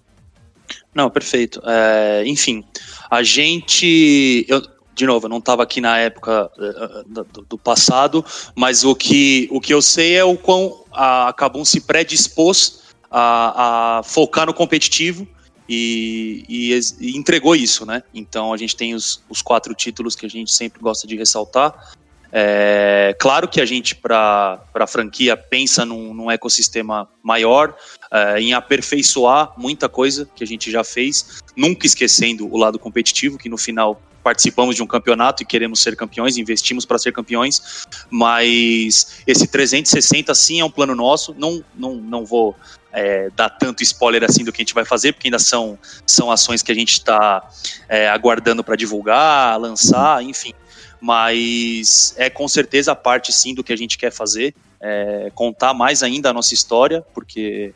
Não, 0.95 1.11
perfeito. 1.11 1.61
É, 1.65 2.23
enfim, 2.27 2.65
a 3.11 3.23
gente. 3.23 4.45
Eu, 4.49 4.63
de 4.95 5.07
novo, 5.07 5.27
eu 5.27 5.31
não 5.31 5.39
estava 5.39 5.63
aqui 5.63 5.81
na 5.81 5.99
época 5.99 6.51
uh, 6.57 7.25
do, 7.25 7.47
do, 7.49 7.59
passado, 7.59 8.25
mas 8.55 8.85
o 8.85 8.95
que, 8.95 9.49
o 9.51 9.59
que 9.59 9.73
eu 9.73 9.81
sei 9.81 10.17
é 10.17 10.25
o 10.25 10.37
quão 10.37 10.85
a 10.93 11.33
Kabum 11.35 11.65
se 11.65 11.81
predispôs 11.81 12.82
a, 13.13 13.99
a 13.99 14.03
focar 14.03 14.47
no 14.47 14.55
competitivo 14.55 15.29
e, 15.69 16.45
e, 16.49 16.81
e, 17.01 17.17
entregou 17.17 17.55
isso, 17.55 17.85
né? 17.85 18.03
Então 18.15 18.53
a 18.53 18.57
gente 18.57 18.75
tem 18.75 18.95
os, 18.95 19.23
os 19.29 19.43
quatro 19.43 19.75
títulos 19.75 20.17
que 20.17 20.25
a 20.25 20.29
gente 20.29 20.53
sempre 20.53 20.81
gosta 20.81 21.07
de 21.07 21.17
ressaltar. 21.17 21.93
É, 22.35 23.15
claro 23.21 23.47
que 23.47 23.61
a 23.61 23.67
gente, 23.67 23.95
para 23.95 24.59
a 24.75 24.87
franquia, 24.87 25.37
pensa 25.37 25.85
num, 25.85 26.15
num 26.15 26.31
ecossistema 26.31 27.07
maior, 27.23 27.77
é, 28.11 28.41
em 28.41 28.55
aperfeiçoar 28.55 29.53
muita 29.59 29.87
coisa 29.87 30.27
que 30.35 30.43
a 30.43 30.47
gente 30.47 30.71
já 30.71 30.83
fez, 30.83 31.43
nunca 31.55 31.87
esquecendo 31.87 32.51
o 32.51 32.57
lado 32.57 32.79
competitivo, 32.79 33.37
que 33.37 33.51
no 33.51 33.59
final 33.59 34.01
participamos 34.23 34.77
de 34.77 34.83
um 34.83 34.87
campeonato 34.87 35.43
e 35.43 35.47
queremos 35.47 35.81
ser 35.81 35.97
campeões, 35.97 36.37
investimos 36.37 36.85
para 36.85 36.99
ser 36.99 37.13
campeões, 37.13 37.87
mas 38.11 39.23
esse 39.27 39.47
360 39.47 40.35
sim 40.35 40.61
é 40.61 40.65
um 40.65 40.71
plano 40.71 40.95
nosso, 40.95 41.35
não, 41.37 41.65
não, 41.75 41.95
não 41.95 42.25
vou 42.25 42.57
é, 42.93 43.31
dar 43.31 43.49
tanto 43.51 43.83
spoiler 43.83 44.23
assim 44.23 44.45
do 44.45 44.53
que 44.53 44.61
a 44.61 44.65
gente 44.65 44.75
vai 44.75 44.85
fazer, 44.85 45.13
porque 45.13 45.29
ainda 45.29 45.39
são, 45.39 45.79
são 46.07 46.31
ações 46.31 46.63
que 46.63 46.71
a 46.71 46.75
gente 46.75 46.93
está 46.93 47.43
é, 47.89 48.09
aguardando 48.09 48.63
para 48.63 48.77
divulgar, 48.77 49.59
lançar, 49.59 50.23
enfim. 50.23 50.53
Mas 51.01 52.15
é 52.17 52.31
com 52.31 52.47
certeza 52.47 52.93
a 52.93 52.97
parte 52.97 53.33
sim 53.33 53.55
do 53.55 53.65
que 53.65 53.73
a 53.73 53.77
gente 53.77 53.99
quer 53.99 54.13
fazer, 54.13 54.55
é, 54.81 55.33
contar 55.35 55.75
mais 55.75 56.03
ainda 56.03 56.31
a 56.31 56.33
nossa 56.33 56.55
história, 56.55 57.03
porque 57.15 57.75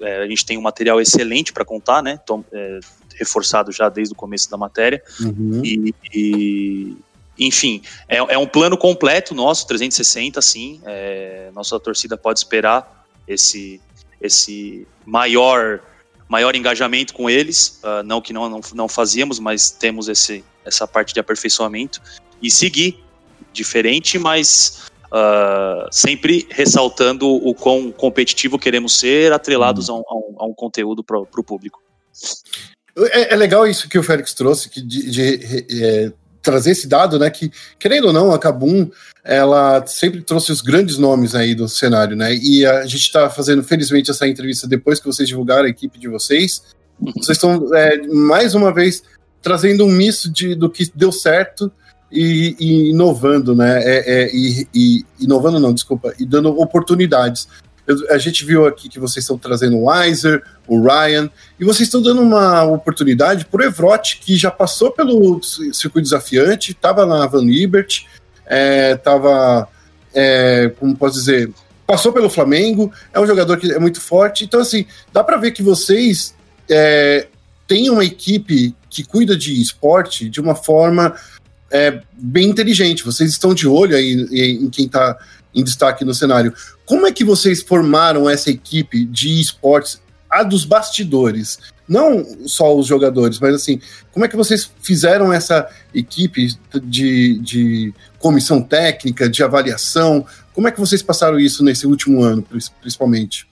é, 0.00 0.22
a 0.22 0.26
gente 0.26 0.44
tem 0.44 0.58
um 0.58 0.62
material 0.62 1.00
excelente 1.00 1.52
para 1.52 1.64
contar, 1.64 2.02
né? 2.02 2.18
Tom, 2.26 2.42
é, 2.52 2.80
reforçado 3.18 3.72
já 3.72 3.88
desde 3.88 4.12
o 4.12 4.16
começo 4.16 4.50
da 4.50 4.56
matéria. 4.56 5.02
Uhum. 5.20 5.62
E, 5.64 5.94
e, 6.12 6.96
enfim, 7.38 7.82
é, 8.08 8.16
é, 8.16 8.38
um 8.38 8.46
plano 8.46 8.76
completo 8.76 9.34
nosso, 9.34 9.66
360, 9.66 10.40
sim. 10.40 10.80
É, 10.84 11.50
nossa 11.54 11.78
torcida 11.80 12.16
pode 12.16 12.38
esperar 12.38 13.06
esse, 13.26 13.80
esse 14.20 14.86
maior 15.04 15.80
maior 16.28 16.56
engajamento 16.56 17.14
com 17.14 17.28
eles, 17.28 17.80
uh, 17.84 18.02
não 18.02 18.20
que 18.20 18.32
não, 18.32 18.48
não, 18.48 18.60
não 18.74 18.88
fazíamos, 18.88 19.38
mas 19.38 19.70
temos 19.70 20.08
esse, 20.08 20.42
essa 20.64 20.86
parte 20.86 21.12
de 21.12 21.20
aperfeiçoamento 21.20 22.00
e 22.42 22.50
seguir 22.50 23.04
diferente, 23.52 24.18
mas 24.18 24.90
uh, 25.06 25.86
sempre 25.92 26.46
ressaltando 26.50 27.28
o 27.28 27.54
quão 27.54 27.92
competitivo 27.92 28.58
queremos 28.58 28.98
ser, 28.98 29.32
atrelados 29.32 29.88
uhum. 29.88 30.02
a, 30.08 30.14
um, 30.14 30.36
a, 30.38 30.46
um, 30.46 30.54
conteúdo 30.54 31.04
para 31.04 31.18
o 31.18 31.44
público. 31.44 31.80
É, 32.96 33.34
é, 33.34 33.36
legal 33.36 33.66
isso 33.66 33.88
que 33.88 33.98
o 33.98 34.02
Félix 34.02 34.34
trouxe, 34.34 34.68
que 34.68 34.80
de, 34.80 35.10
de, 35.10 35.84
é, 35.84 36.12
trazer 36.42 36.72
esse 36.72 36.86
dado, 36.86 37.18
né? 37.18 37.28
Que, 37.30 37.50
querendo 37.78 38.08
ou 38.08 38.12
não, 38.12 38.32
a 38.32 38.38
Kabum 38.38 38.88
ela 39.24 39.84
sempre 39.86 40.20
trouxe 40.20 40.52
os 40.52 40.60
grandes 40.60 40.98
nomes 40.98 41.34
aí 41.34 41.54
do 41.54 41.66
cenário, 41.66 42.14
né? 42.14 42.34
E 42.34 42.64
a 42.64 42.84
gente 42.84 43.02
está 43.02 43.30
fazendo, 43.30 43.64
felizmente, 43.64 44.10
essa 44.10 44.28
entrevista 44.28 44.68
depois 44.68 45.00
que 45.00 45.06
vocês 45.06 45.26
divulgaram 45.26 45.64
a 45.64 45.70
equipe 45.70 45.98
de 45.98 46.08
vocês. 46.08 46.62
Uhum. 47.00 47.12
Vocês 47.16 47.38
estão, 47.38 47.74
é, 47.74 48.06
mais 48.06 48.54
uma 48.54 48.72
vez, 48.72 49.02
trazendo 49.42 49.84
um 49.84 49.90
misto 49.90 50.30
de, 50.30 50.54
do 50.54 50.70
que 50.70 50.90
deu 50.94 51.10
certo 51.10 51.72
e, 52.12 52.54
e 52.60 52.90
inovando, 52.90 53.56
né? 53.56 53.82
É, 53.82 54.22
é, 54.22 54.30
e, 54.32 54.68
e, 54.74 55.04
inovando, 55.18 55.58
não, 55.58 55.72
desculpa, 55.72 56.12
e 56.18 56.26
dando 56.26 56.50
oportunidades. 56.60 57.48
A 58.08 58.18
gente 58.18 58.44
viu 58.44 58.66
aqui 58.66 58.88
que 58.88 58.98
vocês 58.98 59.24
estão 59.24 59.36
trazendo 59.36 59.76
o 59.76 59.90
Weiser, 59.90 60.42
o 60.66 60.80
Ryan, 60.80 61.30
e 61.60 61.64
vocês 61.64 61.88
estão 61.88 62.00
dando 62.00 62.22
uma 62.22 62.64
oportunidade 62.64 63.44
para 63.44 63.62
o 63.62 63.64
Evrote, 63.64 64.18
que 64.18 64.36
já 64.36 64.50
passou 64.50 64.90
pelo 64.90 65.42
circuito 65.42 66.04
desafiante, 66.04 66.72
estava 66.72 67.04
na 67.04 67.26
Van 67.26 67.44
Libert, 67.44 68.06
estava, 68.90 69.68
é, 70.14 70.72
como 70.78 70.96
posso 70.96 71.18
dizer, 71.18 71.52
passou 71.86 72.12
pelo 72.12 72.30
Flamengo, 72.30 72.90
é 73.12 73.20
um 73.20 73.26
jogador 73.26 73.58
que 73.58 73.70
é 73.70 73.78
muito 73.78 74.00
forte. 74.00 74.44
Então, 74.44 74.60
assim, 74.60 74.86
dá 75.12 75.22
para 75.22 75.36
ver 75.36 75.50
que 75.50 75.62
vocês 75.62 76.34
é, 76.70 77.26
têm 77.66 77.90
uma 77.90 78.04
equipe 78.04 78.74
que 78.88 79.04
cuida 79.04 79.36
de 79.36 79.60
esporte 79.60 80.28
de 80.28 80.40
uma 80.40 80.54
forma 80.54 81.14
é, 81.70 82.00
bem 82.12 82.48
inteligente. 82.48 83.04
Vocês 83.04 83.30
estão 83.30 83.52
de 83.52 83.66
olho 83.66 83.96
aí 83.96 84.12
em, 84.30 84.64
em 84.64 84.70
quem 84.70 84.86
está 84.86 85.18
em 85.54 85.62
destaque 85.62 86.04
no 86.04 86.14
cenário. 86.14 86.54
Como 86.86 87.06
é 87.06 87.12
que 87.12 87.24
vocês 87.24 87.62
formaram 87.62 88.28
essa 88.28 88.50
equipe 88.50 89.04
de 89.06 89.40
esportes, 89.40 90.00
a 90.30 90.42
dos 90.42 90.64
bastidores? 90.64 91.58
Não 91.88 92.46
só 92.46 92.76
os 92.76 92.86
jogadores, 92.86 93.38
mas 93.38 93.54
assim, 93.54 93.80
como 94.12 94.24
é 94.24 94.28
que 94.28 94.36
vocês 94.36 94.70
fizeram 94.82 95.32
essa 95.32 95.68
equipe 95.94 96.54
de, 96.82 97.38
de 97.38 97.94
comissão 98.18 98.62
técnica, 98.62 99.28
de 99.28 99.42
avaliação? 99.42 100.26
Como 100.52 100.68
é 100.68 100.70
que 100.70 100.80
vocês 100.80 101.02
passaram 101.02 101.38
isso 101.38 101.62
nesse 101.62 101.86
último 101.86 102.22
ano, 102.22 102.46
principalmente? 102.80 103.46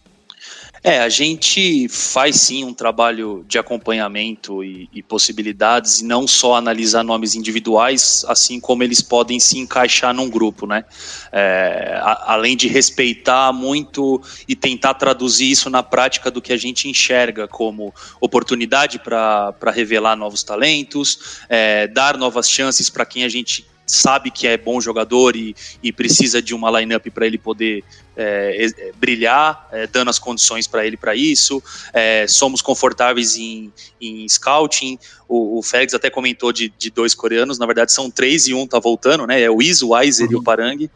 É, 0.84 0.98
a 0.98 1.08
gente 1.08 1.88
faz 1.88 2.40
sim 2.40 2.64
um 2.64 2.74
trabalho 2.74 3.44
de 3.46 3.56
acompanhamento 3.56 4.64
e, 4.64 4.88
e, 4.92 5.00
possibilidades, 5.00 6.00
e 6.00 6.04
não 6.04 6.26
só 6.26 6.56
analisar 6.56 7.04
nomes 7.04 7.36
individuais, 7.36 8.24
assim 8.26 8.58
como 8.58 8.82
eles 8.82 9.00
podem 9.00 9.38
se 9.38 9.58
encaixar 9.58 10.12
num 10.12 10.28
grupo, 10.28 10.66
né? 10.66 10.84
É, 11.30 12.00
a, 12.02 12.32
além 12.32 12.56
de 12.56 12.66
respeitar 12.66 13.52
muito 13.52 14.20
e 14.48 14.56
tentar 14.56 14.94
traduzir 14.94 15.52
isso 15.52 15.70
na 15.70 15.84
prática 15.84 16.32
do 16.32 16.42
que 16.42 16.52
a 16.52 16.56
gente 16.56 16.88
enxerga 16.88 17.46
como 17.46 17.94
oportunidade 18.20 18.98
para 18.98 19.70
revelar 19.72 20.16
novos 20.16 20.42
talentos, 20.42 21.44
é, 21.48 21.86
dar 21.86 22.16
novas 22.18 22.50
chances 22.50 22.90
para 22.90 23.06
quem 23.06 23.22
a 23.22 23.28
gente 23.28 23.64
sabe 23.86 24.30
que 24.30 24.46
é 24.46 24.56
bom 24.56 24.80
jogador 24.80 25.36
e, 25.36 25.54
e 25.82 25.92
precisa 25.92 26.40
de 26.40 26.54
uma 26.54 26.80
lineup 26.80 27.06
para 27.10 27.26
ele 27.26 27.38
poder 27.38 27.84
é, 28.16 28.66
é, 28.66 28.92
brilhar, 28.92 29.68
é, 29.72 29.86
dando 29.86 30.10
as 30.10 30.18
condições 30.18 30.66
para 30.66 30.86
ele 30.86 30.96
para 30.96 31.14
isso. 31.14 31.62
É, 31.92 32.26
somos 32.26 32.60
confortáveis 32.60 33.36
em, 33.36 33.72
em 34.00 34.28
scouting. 34.28 34.98
O, 35.28 35.58
o 35.58 35.62
Félix 35.62 35.94
até 35.94 36.10
comentou 36.10 36.52
de, 36.52 36.72
de, 36.78 36.90
dois 36.90 37.14
coreanos, 37.14 37.58
na 37.58 37.66
verdade 37.66 37.92
são 37.92 38.10
três 38.10 38.46
e 38.46 38.54
um 38.54 38.66
tá 38.66 38.78
voltando, 38.78 39.26
né? 39.26 39.40
É 39.40 39.50
o 39.50 39.62
Is, 39.62 39.82
o 39.82 39.90
Weiser 39.90 40.26
uhum. 40.26 40.32
e 40.32 40.34
o 40.34 40.38
uhum. 40.38 40.44
Parang. 40.44 40.90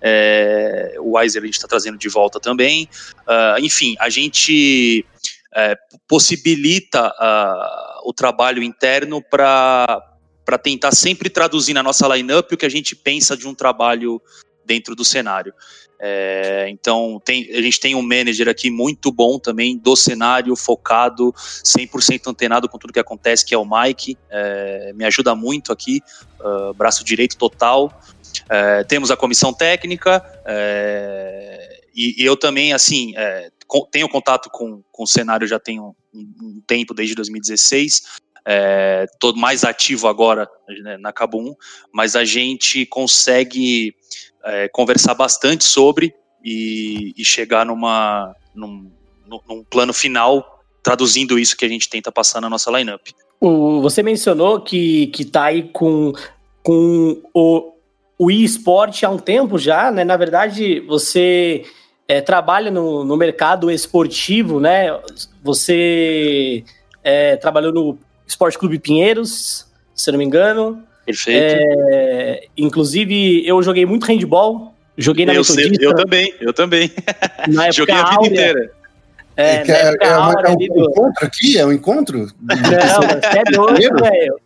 É, 0.00 0.94
o 0.98 1.16
Weiser 1.16 1.42
a 1.42 1.46
gente 1.46 1.56
está 1.56 1.68
trazendo 1.68 1.98
de 1.98 2.08
volta 2.08 2.38
também. 2.38 2.88
Uh, 3.22 3.60
enfim, 3.60 3.96
a 3.98 4.08
gente 4.08 5.04
possibilita 6.06 7.08
uh, 7.08 8.08
o 8.08 8.12
trabalho 8.12 8.62
interno 8.62 9.20
para 9.20 10.09
para 10.44 10.58
tentar 10.58 10.92
sempre 10.92 11.28
traduzir 11.30 11.74
na 11.74 11.82
nossa 11.82 12.06
lineup 12.08 12.52
o 12.52 12.56
que 12.56 12.66
a 12.66 12.70
gente 12.70 12.96
pensa 12.96 13.36
de 13.36 13.46
um 13.46 13.54
trabalho 13.54 14.20
dentro 14.64 14.94
do 14.94 15.04
cenário. 15.04 15.52
É, 16.02 16.66
então, 16.70 17.20
tem, 17.22 17.50
a 17.50 17.60
gente 17.60 17.78
tem 17.78 17.94
um 17.94 18.00
manager 18.00 18.48
aqui 18.48 18.70
muito 18.70 19.12
bom 19.12 19.38
também 19.38 19.76
do 19.76 19.94
cenário, 19.94 20.56
focado, 20.56 21.30
100% 21.32 22.26
antenado 22.26 22.68
com 22.68 22.78
tudo 22.78 22.92
que 22.92 22.98
acontece, 22.98 23.44
que 23.44 23.54
é 23.54 23.58
o 23.58 23.66
Mike. 23.66 24.16
É, 24.30 24.92
me 24.94 25.04
ajuda 25.04 25.34
muito 25.34 25.72
aqui, 25.72 26.00
uh, 26.40 26.72
braço 26.72 27.04
direito 27.04 27.36
total. 27.36 28.00
É, 28.48 28.82
temos 28.84 29.10
a 29.10 29.16
comissão 29.16 29.52
técnica, 29.52 30.24
é, 30.46 31.80
e, 31.94 32.22
e, 32.22 32.24
eu 32.24 32.36
também, 32.36 32.72
assim, 32.72 33.12
é, 33.16 33.50
tenho 33.90 34.08
contato 34.08 34.48
com, 34.50 34.82
com 34.90 35.02
o 35.02 35.06
cenário 35.06 35.46
já 35.46 35.58
tem 35.58 35.80
um, 35.80 35.92
um 36.14 36.62
tempo, 36.66 36.94
desde 36.94 37.14
2016 37.14 38.02
é, 38.46 39.06
todo 39.18 39.38
mais 39.38 39.64
ativo 39.64 40.08
agora 40.08 40.48
né, 40.82 40.96
na 40.98 41.12
Kabum, 41.12 41.54
mas 41.92 42.16
a 42.16 42.24
gente 42.24 42.86
consegue 42.86 43.94
é, 44.44 44.68
conversar 44.68 45.14
bastante 45.14 45.64
sobre 45.64 46.14
e, 46.44 47.12
e 47.16 47.24
chegar 47.24 47.66
numa, 47.66 48.34
num, 48.54 48.90
num, 49.48 49.64
plano 49.64 49.92
final 49.92 50.62
traduzindo 50.82 51.38
isso 51.38 51.56
que 51.56 51.64
a 51.64 51.68
gente 51.68 51.88
tenta 51.88 52.10
passar 52.10 52.40
na 52.40 52.48
nossa 52.48 52.70
lineup. 52.70 53.08
O, 53.40 53.80
você 53.80 54.02
mencionou 54.02 54.60
que, 54.60 55.08
que 55.08 55.24
tá 55.24 55.44
aí 55.44 55.64
com, 55.64 56.12
com 56.62 57.22
o, 57.34 57.72
o 58.18 58.30
eSport 58.30 59.02
há 59.02 59.10
um 59.10 59.18
tempo 59.18 59.58
já, 59.58 59.90
né? 59.90 60.04
Na 60.04 60.16
verdade, 60.16 60.80
você 60.80 61.64
é, 62.08 62.20
trabalha 62.20 62.70
no, 62.70 63.04
no 63.04 63.16
mercado 63.16 63.70
esportivo, 63.70 64.58
né? 64.58 64.88
Você 65.42 66.64
é, 67.02 67.36
trabalhou 67.36 67.72
no 67.72 67.98
Esporte 68.30 68.58
Clube 68.58 68.78
Pinheiros, 68.78 69.66
se 69.94 70.10
não 70.10 70.18
me 70.18 70.24
engano. 70.24 70.82
Perfeito. 71.04 71.56
É, 71.60 72.46
inclusive, 72.56 73.46
eu 73.46 73.60
joguei 73.62 73.84
muito 73.84 74.06
handball. 74.06 74.74
Joguei 74.96 75.26
na 75.26 75.32
eu 75.32 75.40
Metodista. 75.40 75.74
Sei, 75.74 75.86
eu 75.86 75.94
também, 75.94 76.34
eu 76.40 76.52
também. 76.52 76.92
Na 77.48 77.70
joguei 77.70 77.94
a 77.94 78.10
vida 78.10 78.26
inteira. 78.26 78.72
É, 79.36 79.42
é, 79.42 79.64
é, 79.66 79.96
é, 80.00 80.08
é 80.08 80.50
um 80.50 80.56
do... 80.56 80.90
encontro 80.90 81.26
aqui? 81.26 81.58
É 81.58 81.66
um 81.66 81.72
encontro? 81.72 82.28
Não, 82.40 83.30
é 83.30 83.42
doido, 83.50 83.96
velho. 83.96 84.40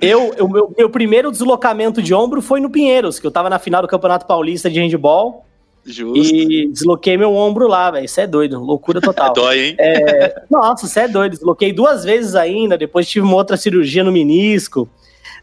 Eu, 0.00 0.30
o 0.40 0.48
meu, 0.48 0.74
meu 0.76 0.90
primeiro 0.90 1.30
deslocamento 1.30 2.00
de 2.00 2.14
ombro 2.14 2.40
foi 2.40 2.60
no 2.60 2.70
Pinheiros, 2.70 3.18
que 3.18 3.26
eu 3.26 3.30
tava 3.30 3.50
na 3.50 3.58
final 3.58 3.82
do 3.82 3.88
Campeonato 3.88 4.26
Paulista 4.26 4.70
de 4.70 4.80
Handball. 4.80 5.45
Justo. 5.86 6.34
E 6.34 6.68
desloquei 6.68 7.16
meu 7.16 7.32
ombro 7.34 7.68
lá, 7.68 7.90
velho. 7.92 8.04
Isso 8.04 8.20
é 8.20 8.26
doido, 8.26 8.58
loucura 8.58 9.00
total. 9.00 9.32
Dói, 9.34 9.68
hein? 9.68 9.76
É, 9.78 10.42
nossa, 10.50 10.86
isso 10.86 10.98
é 10.98 11.06
doido. 11.06 11.32
Desloquei 11.32 11.72
duas 11.72 12.04
vezes 12.04 12.34
ainda, 12.34 12.76
depois 12.76 13.08
tive 13.08 13.24
uma 13.24 13.36
outra 13.36 13.56
cirurgia 13.56 14.02
no 14.02 14.10
menisco. 14.10 14.88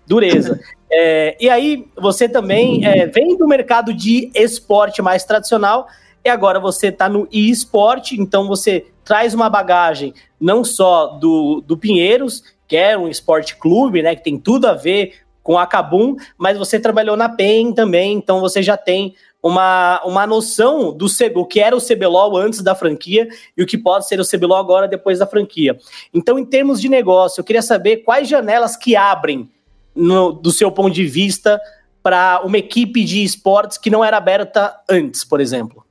Dureza. 0.05 0.59
É, 0.91 1.37
e 1.39 1.49
aí, 1.49 1.87
você 1.97 2.27
também 2.27 2.85
é, 2.85 3.07
vem 3.07 3.37
do 3.37 3.47
mercado 3.47 3.93
de 3.93 4.29
esporte 4.35 5.01
mais 5.01 5.23
tradicional 5.23 5.87
e 6.23 6.29
agora 6.29 6.59
você 6.59 6.87
está 6.87 7.09
no 7.09 7.27
e-sport, 7.31 8.13
então 8.13 8.47
você 8.47 8.85
traz 9.03 9.33
uma 9.33 9.49
bagagem 9.49 10.13
não 10.39 10.63
só 10.63 11.07
do, 11.07 11.61
do 11.65 11.77
Pinheiros, 11.77 12.43
que 12.67 12.77
é 12.77 12.97
um 12.97 13.09
esporte 13.09 13.57
clube, 13.57 14.01
né, 14.01 14.15
que 14.15 14.23
tem 14.23 14.37
tudo 14.37 14.67
a 14.67 14.73
ver 14.73 15.15
com 15.41 15.57
a 15.57 15.67
Cabum, 15.67 16.15
mas 16.37 16.57
você 16.57 16.79
trabalhou 16.79 17.17
na 17.17 17.27
PEN 17.27 17.73
também, 17.73 18.13
então 18.13 18.39
você 18.39 18.63
já 18.63 18.77
tem 18.77 19.15
uma, 19.43 20.01
uma 20.05 20.25
noção 20.25 20.95
do 20.95 21.05
o 21.35 21.45
que 21.45 21.59
era 21.59 21.75
o 21.75 21.81
CBLOL 21.81 22.37
antes 22.37 22.61
da 22.61 22.73
franquia 22.73 23.27
e 23.57 23.61
o 23.61 23.67
que 23.67 23.77
pode 23.77 24.07
ser 24.07 24.19
o 24.19 24.25
CBLOL 24.25 24.57
agora 24.57 24.87
depois 24.87 25.19
da 25.19 25.27
franquia. 25.27 25.77
Então, 26.13 26.39
em 26.39 26.45
termos 26.45 26.79
de 26.79 26.87
negócio, 26.87 27.41
eu 27.41 27.43
queria 27.43 27.61
saber 27.61 27.97
quais 27.97 28.29
janelas 28.29 28.77
que 28.77 28.95
abrem 28.95 29.51
no, 29.93 30.31
do 30.31 30.49
seu 30.49 30.71
ponto 30.71 30.93
de 30.93 31.05
vista 31.05 31.59
para 32.01 32.41
uma 32.43 32.57
equipe 32.57 33.03
de 33.03 33.21
esportes 33.23 33.77
que 33.77 33.89
não 33.89 34.03
era 34.03 34.15
aberta 34.15 34.79
antes, 34.89 35.25
por 35.25 35.41
exemplo. 35.41 35.83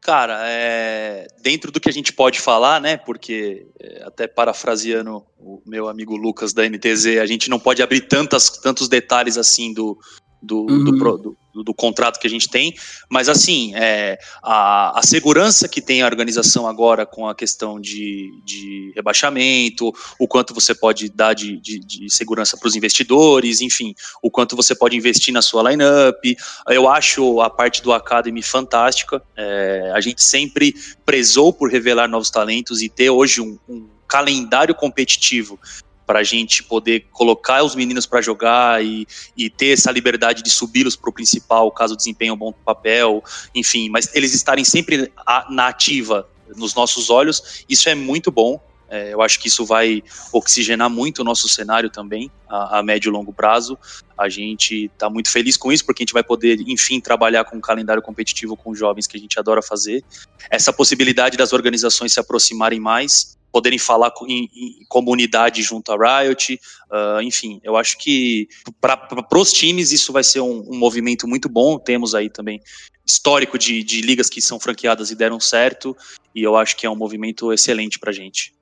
Cara, 0.00 0.40
é, 0.44 1.26
dentro 1.42 1.70
do 1.70 1.78
que 1.78 1.88
a 1.88 1.92
gente 1.92 2.14
pode 2.14 2.40
falar, 2.40 2.80
né? 2.80 2.96
Porque, 2.96 3.66
é, 3.78 4.04
até 4.06 4.26
parafraseando 4.26 5.22
o 5.38 5.60
meu 5.66 5.86
amigo 5.86 6.16
Lucas 6.16 6.54
da 6.54 6.66
NTZ, 6.66 7.18
a 7.20 7.26
gente 7.26 7.50
não 7.50 7.58
pode 7.58 7.82
abrir 7.82 8.02
tantas, 8.02 8.48
tantos 8.48 8.88
detalhes 8.88 9.36
assim 9.36 9.72
do, 9.72 9.98
do, 10.40 10.60
uhum. 10.60 10.84
do, 10.84 11.18
do, 11.18 11.64
do, 11.64 11.74
contrato 11.74 12.18
que 12.20 12.26
a 12.26 12.30
gente 12.30 12.48
tem, 12.48 12.74
mas 13.08 13.28
assim, 13.28 13.74
é, 13.74 14.18
a, 14.42 14.98
a 14.98 15.02
segurança 15.02 15.68
que 15.68 15.80
tem 15.80 16.02
a 16.02 16.06
organização 16.06 16.66
agora 16.66 17.04
com 17.04 17.26
a 17.26 17.34
questão 17.34 17.80
de, 17.80 18.30
de 18.44 18.92
rebaixamento, 18.94 19.92
o 20.18 20.28
quanto 20.28 20.54
você 20.54 20.74
pode 20.74 21.08
dar 21.08 21.34
de, 21.34 21.58
de, 21.60 21.80
de 21.80 22.10
segurança 22.10 22.56
para 22.56 22.68
os 22.68 22.76
investidores, 22.76 23.60
enfim, 23.60 23.94
o 24.22 24.30
quanto 24.30 24.54
você 24.54 24.74
pode 24.74 24.96
investir 24.96 25.34
na 25.34 25.42
sua 25.42 25.68
lineup. 25.68 26.24
Eu 26.68 26.88
acho 26.88 27.40
a 27.40 27.50
parte 27.50 27.82
do 27.82 27.92
Academy 27.92 28.42
fantástica. 28.42 29.22
É, 29.36 29.92
a 29.94 30.00
gente 30.00 30.22
sempre 30.22 30.74
prezou 31.04 31.52
por 31.52 31.70
revelar 31.70 32.08
novos 32.08 32.30
talentos 32.30 32.82
e 32.82 32.88
ter 32.88 33.10
hoje 33.10 33.40
um, 33.40 33.58
um 33.68 33.88
calendário 34.06 34.74
competitivo 34.74 35.58
para 36.08 36.20
a 36.20 36.22
gente 36.22 36.62
poder 36.62 37.04
colocar 37.12 37.62
os 37.62 37.74
meninos 37.74 38.06
para 38.06 38.22
jogar 38.22 38.82
e, 38.82 39.06
e 39.36 39.50
ter 39.50 39.74
essa 39.74 39.92
liberdade 39.92 40.42
de 40.42 40.48
subi-los 40.48 40.96
para 40.96 41.10
o 41.10 41.12
principal, 41.12 41.70
caso 41.70 41.94
desempenhem 41.94 42.32
um 42.32 42.36
bom 42.36 42.50
papel, 42.50 43.22
enfim, 43.54 43.90
mas 43.90 44.08
eles 44.14 44.32
estarem 44.32 44.64
sempre 44.64 45.12
na 45.50 45.68
ativa 45.68 46.26
nos 46.56 46.74
nossos 46.74 47.10
olhos, 47.10 47.62
isso 47.68 47.90
é 47.90 47.94
muito 47.94 48.30
bom. 48.30 48.58
É, 48.90 49.12
eu 49.12 49.20
acho 49.20 49.38
que 49.38 49.48
isso 49.48 49.66
vai 49.66 50.02
oxigenar 50.32 50.88
muito 50.88 51.18
o 51.18 51.24
nosso 51.24 51.46
cenário 51.46 51.90
também, 51.90 52.30
a, 52.48 52.78
a 52.78 52.82
médio 52.82 53.10
e 53.10 53.12
longo 53.12 53.34
prazo. 53.34 53.78
A 54.16 54.30
gente 54.30 54.86
está 54.86 55.10
muito 55.10 55.30
feliz 55.30 55.58
com 55.58 55.70
isso, 55.70 55.84
porque 55.84 56.02
a 56.02 56.04
gente 56.04 56.14
vai 56.14 56.24
poder, 56.24 56.58
enfim, 56.66 56.98
trabalhar 57.02 57.44
com 57.44 57.58
um 57.58 57.60
calendário 57.60 58.00
competitivo 58.00 58.56
com 58.56 58.74
jovens 58.74 59.06
que 59.06 59.14
a 59.14 59.20
gente 59.20 59.38
adora 59.38 59.60
fazer. 59.60 60.02
Essa 60.48 60.72
possibilidade 60.72 61.36
das 61.36 61.52
organizações 61.52 62.14
se 62.14 62.18
aproximarem 62.18 62.80
mais, 62.80 63.37
poderem 63.50 63.78
falar 63.78 64.12
em, 64.26 64.48
em 64.54 64.84
comunidade 64.88 65.62
junto 65.62 65.92
à 65.92 66.22
Riot, 66.22 66.60
uh, 66.90 67.22
enfim, 67.22 67.60
eu 67.62 67.76
acho 67.76 67.98
que 67.98 68.48
para 68.80 69.38
os 69.38 69.52
times 69.52 69.92
isso 69.92 70.12
vai 70.12 70.22
ser 70.22 70.40
um, 70.40 70.64
um, 70.70 70.76
movimento 70.76 71.26
muito 71.26 71.48
bom. 71.48 71.78
Temos 71.78 72.14
aí 72.14 72.28
também 72.28 72.60
histórico 73.06 73.58
de, 73.58 73.82
de 73.82 74.02
ligas 74.02 74.28
que 74.28 74.40
são 74.40 74.60
franqueadas 74.60 75.10
e 75.10 75.14
deram 75.14 75.40
certo, 75.40 75.96
e 76.34 76.42
eu 76.42 76.56
acho 76.56 76.76
que 76.76 76.86
é 76.86 76.90
um 76.90 76.96
movimento 76.96 77.52
excelente 77.52 77.98
para 77.98 78.12
gente. 78.12 78.54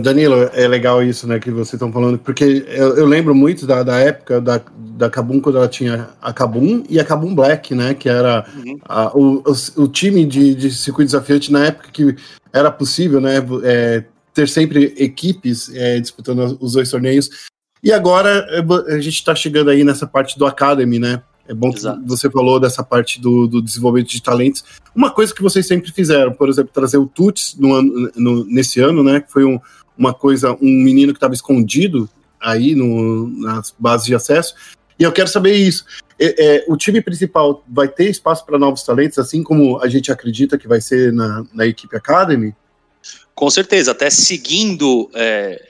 Danilo, 0.00 0.50
é 0.52 0.68
legal 0.68 1.02
isso, 1.02 1.26
né, 1.26 1.38
que 1.38 1.50
vocês 1.50 1.74
estão 1.74 1.92
falando, 1.92 2.18
porque 2.18 2.64
eu, 2.68 2.96
eu, 2.96 3.06
lembro 3.06 3.34
muito 3.34 3.66
da, 3.66 3.82
da 3.82 3.98
época 3.98 4.40
da, 4.40 4.60
da 4.76 5.08
Kabum, 5.08 5.40
quando 5.40 5.56
ela 5.56 5.68
tinha 5.68 6.10
a 6.20 6.32
Kabum 6.32 6.84
e 6.88 7.00
a 7.00 7.04
Kabum 7.04 7.34
Black, 7.34 7.74
né, 7.74 7.94
que 7.94 8.08
era 8.08 8.46
uhum. 8.56 8.78
a, 8.84 9.16
o, 9.16 9.42
o, 9.46 9.82
o, 9.82 9.88
time 9.88 10.26
de, 10.26 10.54
de 10.54 10.70
circuito 10.70 11.06
desafiante 11.06 11.50
na 11.50 11.66
época 11.66 11.88
que 11.92 12.14
era 12.52 12.70
possível, 12.70 13.20
né, 13.20 13.36
é, 13.64 14.04
ter 14.34 14.48
sempre 14.48 14.94
equipes 14.98 15.74
é, 15.74 15.98
disputando 15.98 16.58
os 16.60 16.72
dois 16.74 16.90
torneios. 16.90 17.30
E 17.82 17.92
agora 17.92 18.46
é, 18.50 18.94
a 18.94 19.00
gente 19.00 19.14
está 19.14 19.34
chegando 19.34 19.70
aí 19.70 19.82
nessa 19.82 20.06
parte 20.06 20.38
do 20.38 20.46
Academy, 20.46 20.98
né? 20.98 21.22
É 21.50 21.54
bom 21.54 21.72
Exato. 21.74 22.00
que 22.00 22.08
você 22.08 22.30
falou 22.30 22.60
dessa 22.60 22.80
parte 22.80 23.20
do, 23.20 23.48
do, 23.48 23.60
desenvolvimento 23.60 24.10
de 24.10 24.22
talentos. 24.22 24.62
Uma 24.94 25.10
coisa 25.10 25.34
que 25.34 25.42
vocês 25.42 25.66
sempre 25.66 25.90
fizeram, 25.90 26.32
por 26.32 26.48
exemplo, 26.48 26.70
trazer 26.72 26.96
o 26.96 27.06
Tuts 27.06 27.56
no 27.58 27.74
ano, 27.74 28.12
no, 28.14 28.44
nesse 28.44 28.78
ano, 28.78 29.02
né? 29.02 29.20
Que 29.20 29.32
foi 29.32 29.44
um, 29.44 29.58
uma 29.98 30.14
coisa, 30.14 30.52
um 30.62 30.70
menino 30.70 31.12
que 31.12 31.16
estava 31.16 31.34
escondido 31.34 32.08
aí 32.40 32.76
no, 32.76 33.26
nas 33.26 33.74
bases 33.76 34.06
de 34.06 34.14
acesso. 34.14 34.54
E 34.96 35.02
eu 35.02 35.10
quero 35.10 35.28
saber 35.28 35.54
isso. 35.54 35.84
É, 36.20 36.58
é, 36.58 36.64
o 36.68 36.76
time 36.76 37.02
principal 37.02 37.64
vai 37.68 37.88
ter 37.88 38.08
espaço 38.08 38.46
para 38.46 38.56
novos 38.56 38.84
talentos, 38.84 39.18
assim 39.18 39.42
como 39.42 39.80
a 39.82 39.88
gente 39.88 40.12
acredita 40.12 40.56
que 40.56 40.68
vai 40.68 40.80
ser 40.80 41.12
na, 41.12 41.44
na 41.52 41.66
equipe 41.66 41.96
Academy? 41.96 42.54
Com 43.34 43.50
certeza, 43.50 43.90
até 43.90 44.08
seguindo 44.08 45.10
é, 45.14 45.60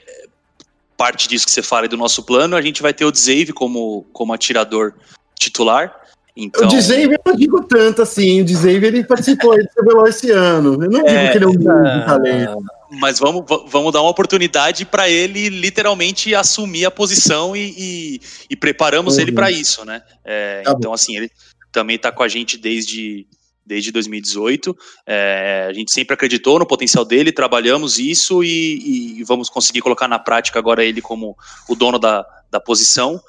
parte 0.94 1.26
disso 1.26 1.46
que 1.46 1.52
você 1.52 1.62
fala 1.62 1.88
do 1.88 1.96
nosso 1.96 2.22
plano, 2.22 2.54
a 2.54 2.60
gente 2.60 2.82
vai 2.82 2.92
ter 2.92 3.06
o 3.06 3.10
Dzave 3.10 3.54
como, 3.54 4.04
como 4.12 4.34
atirador 4.34 4.92
titular. 5.40 5.96
Então... 6.36 6.68
O 6.68 6.72
eu 6.72 7.20
não 7.26 7.36
digo 7.36 7.64
tanto 7.64 8.02
assim, 8.02 8.42
o 8.42 8.44
Dzave 8.44 8.86
ele 8.86 9.04
participou 9.04 9.56
do 9.56 9.68
CBLOL 9.68 10.06
esse 10.06 10.30
ano. 10.30 10.84
Eu 10.84 10.90
não 10.90 11.00
é, 11.00 11.02
digo 11.04 11.32
que 11.32 11.38
ele 11.38 11.44
é 11.44 11.48
um 11.48 11.52
grande 11.52 12.06
talento. 12.06 12.64
Mas 12.92 13.18
vamos, 13.18 13.44
vamos 13.68 13.92
dar 13.92 14.00
uma 14.00 14.10
oportunidade 14.10 14.84
para 14.84 15.08
ele 15.08 15.48
literalmente 15.48 16.34
assumir 16.34 16.84
a 16.84 16.90
posição 16.90 17.56
e, 17.56 17.74
e, 17.76 18.20
e 18.50 18.56
preparamos 18.56 19.14
uhum. 19.14 19.22
ele 19.22 19.32
para 19.32 19.50
isso, 19.50 19.84
né? 19.84 20.02
É, 20.24 20.62
tá 20.62 20.74
então, 20.76 20.92
assim, 20.92 21.16
ele 21.16 21.30
também 21.72 21.96
está 21.96 22.10
com 22.10 22.22
a 22.22 22.28
gente 22.28 22.56
desde 22.56 23.26
desde 23.64 23.92
2018. 23.92 24.76
É, 25.06 25.66
a 25.68 25.72
gente 25.72 25.92
sempre 25.92 26.14
acreditou 26.14 26.58
no 26.58 26.66
potencial 26.66 27.04
dele, 27.04 27.30
trabalhamos 27.30 28.00
isso 28.00 28.42
e, 28.42 29.20
e, 29.20 29.24
vamos 29.24 29.48
conseguir 29.48 29.80
colocar 29.80 30.08
na 30.08 30.18
prática 30.18 30.58
agora 30.58 30.84
ele 30.84 31.00
como 31.00 31.36
o 31.68 31.76
dono 31.76 31.96
da, 31.96 32.26
da 32.50 32.58
posição. 32.58 33.20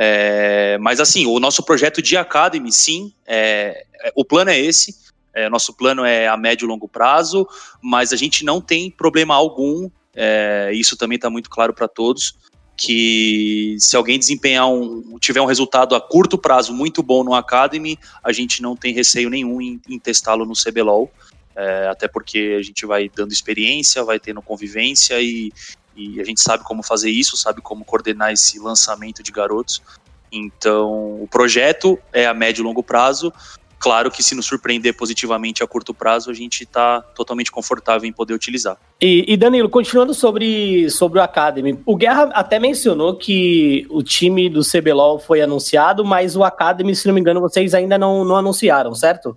É, 0.00 0.78
mas 0.78 1.00
assim, 1.00 1.26
o 1.26 1.40
nosso 1.40 1.60
projeto 1.64 2.00
de 2.00 2.16
Academy, 2.16 2.70
sim, 2.70 3.12
é, 3.26 3.84
é 4.00 4.12
o 4.14 4.24
plano 4.24 4.50
é 4.50 4.58
esse. 4.58 4.94
É, 5.34 5.48
nosso 5.48 5.74
plano 5.74 6.04
é 6.04 6.28
a 6.28 6.36
médio 6.36 6.66
e 6.66 6.68
longo 6.68 6.88
prazo, 6.88 7.46
mas 7.82 8.12
a 8.12 8.16
gente 8.16 8.44
não 8.44 8.60
tem 8.60 8.92
problema 8.92 9.34
algum. 9.34 9.90
É, 10.14 10.70
isso 10.72 10.96
também 10.96 11.16
está 11.16 11.28
muito 11.28 11.50
claro 11.50 11.74
para 11.74 11.88
todos 11.88 12.36
que 12.76 13.76
se 13.80 13.96
alguém 13.96 14.20
desempenhar 14.20 14.70
um, 14.70 15.18
tiver 15.18 15.40
um 15.40 15.46
resultado 15.46 15.96
a 15.96 16.00
curto 16.00 16.38
prazo 16.38 16.72
muito 16.72 17.02
bom 17.02 17.24
no 17.24 17.34
Academy, 17.34 17.98
a 18.22 18.32
gente 18.32 18.62
não 18.62 18.76
tem 18.76 18.94
receio 18.94 19.28
nenhum 19.28 19.60
em, 19.60 19.80
em 19.88 19.98
testá-lo 19.98 20.46
no 20.46 20.54
CBLOL, 20.54 21.10
é, 21.56 21.88
até 21.88 22.06
porque 22.06 22.56
a 22.56 22.62
gente 22.62 22.86
vai 22.86 23.10
dando 23.12 23.32
experiência, 23.32 24.04
vai 24.04 24.20
tendo 24.20 24.40
convivência 24.40 25.20
e, 25.20 25.50
e 25.98 26.20
a 26.20 26.24
gente 26.24 26.40
sabe 26.40 26.62
como 26.62 26.82
fazer 26.82 27.10
isso, 27.10 27.36
sabe 27.36 27.60
como 27.60 27.84
coordenar 27.84 28.32
esse 28.32 28.58
lançamento 28.58 29.22
de 29.22 29.32
garotos. 29.32 29.82
Então, 30.30 31.20
o 31.22 31.28
projeto 31.30 31.98
é 32.12 32.26
a 32.26 32.32
médio 32.32 32.62
e 32.62 32.64
longo 32.64 32.82
prazo, 32.82 33.32
Claro 33.78 34.10
que 34.10 34.22
se 34.22 34.34
nos 34.34 34.46
surpreender 34.46 34.96
positivamente 34.96 35.62
a 35.62 35.66
curto 35.66 35.94
prazo, 35.94 36.30
a 36.30 36.34
gente 36.34 36.64
está 36.64 37.00
totalmente 37.00 37.50
confortável 37.50 38.08
em 38.08 38.12
poder 38.12 38.34
utilizar. 38.34 38.76
E, 39.00 39.24
e, 39.28 39.36
Danilo, 39.36 39.68
continuando 39.68 40.12
sobre, 40.12 40.90
sobre 40.90 41.20
o 41.20 41.22
Academy, 41.22 41.78
o 41.86 41.94
Guerra 41.94 42.24
até 42.34 42.58
mencionou 42.58 43.14
que 43.14 43.86
o 43.88 44.02
time 44.02 44.48
do 44.48 44.62
CBLOL 44.62 45.20
foi 45.20 45.40
anunciado, 45.40 46.04
mas 46.04 46.34
o 46.34 46.42
Academy, 46.42 46.94
se 46.94 47.06
não 47.06 47.14
me 47.14 47.20
engano, 47.20 47.40
vocês 47.40 47.72
ainda 47.72 47.96
não, 47.96 48.24
não 48.24 48.34
anunciaram, 48.34 48.94
certo? 48.94 49.36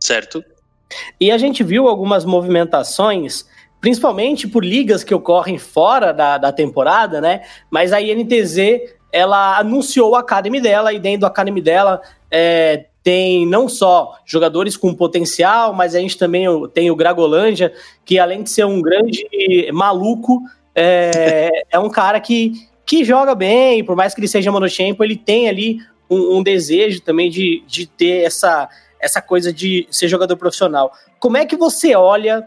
Certo. 0.00 0.42
E 1.20 1.30
a 1.30 1.36
gente 1.36 1.62
viu 1.62 1.86
algumas 1.86 2.24
movimentações, 2.24 3.46
principalmente 3.82 4.46
por 4.46 4.64
ligas 4.64 5.02
que 5.02 5.12
ocorrem 5.12 5.58
fora 5.58 6.12
da, 6.12 6.38
da 6.38 6.52
temporada, 6.52 7.20
né? 7.20 7.42
Mas 7.68 7.92
a 7.92 8.00
INTZ, 8.00 8.56
ela 9.10 9.58
anunciou 9.58 10.12
o 10.12 10.14
Academy 10.14 10.60
dela, 10.60 10.92
e 10.92 11.00
dentro 11.00 11.22
do 11.22 11.26
Academy 11.26 11.60
dela 11.60 12.00
é, 12.30 12.86
tem 13.02 13.44
não 13.44 13.68
só 13.68 14.16
jogadores 14.24 14.76
com 14.76 14.94
potencial, 14.94 15.74
mas 15.74 15.96
a 15.96 15.98
gente 15.98 16.16
também 16.16 16.46
tem 16.68 16.92
o 16.92 16.96
Gragolândia, 16.96 17.74
que 18.04 18.20
além 18.20 18.44
de 18.44 18.50
ser 18.50 18.64
um 18.64 18.80
grande 18.80 19.26
maluco, 19.72 20.40
é, 20.76 21.64
é 21.68 21.78
um 21.80 21.90
cara 21.90 22.20
que, 22.20 22.52
que 22.86 23.02
joga 23.02 23.34
bem, 23.34 23.84
por 23.84 23.96
mais 23.96 24.14
que 24.14 24.20
ele 24.20 24.28
seja 24.28 24.52
monochampion, 24.52 25.04
ele 25.04 25.16
tem 25.16 25.48
ali 25.48 25.78
um, 26.08 26.36
um, 26.36 26.42
desejo 26.42 27.02
também 27.02 27.28
de, 27.28 27.64
de 27.66 27.84
ter 27.84 28.22
essa, 28.22 28.68
essa 29.00 29.20
coisa 29.20 29.52
de 29.52 29.88
ser 29.90 30.06
jogador 30.06 30.36
profissional. 30.36 30.92
Como 31.18 31.36
é 31.36 31.44
que 31.44 31.56
você 31.56 31.96
olha 31.96 32.46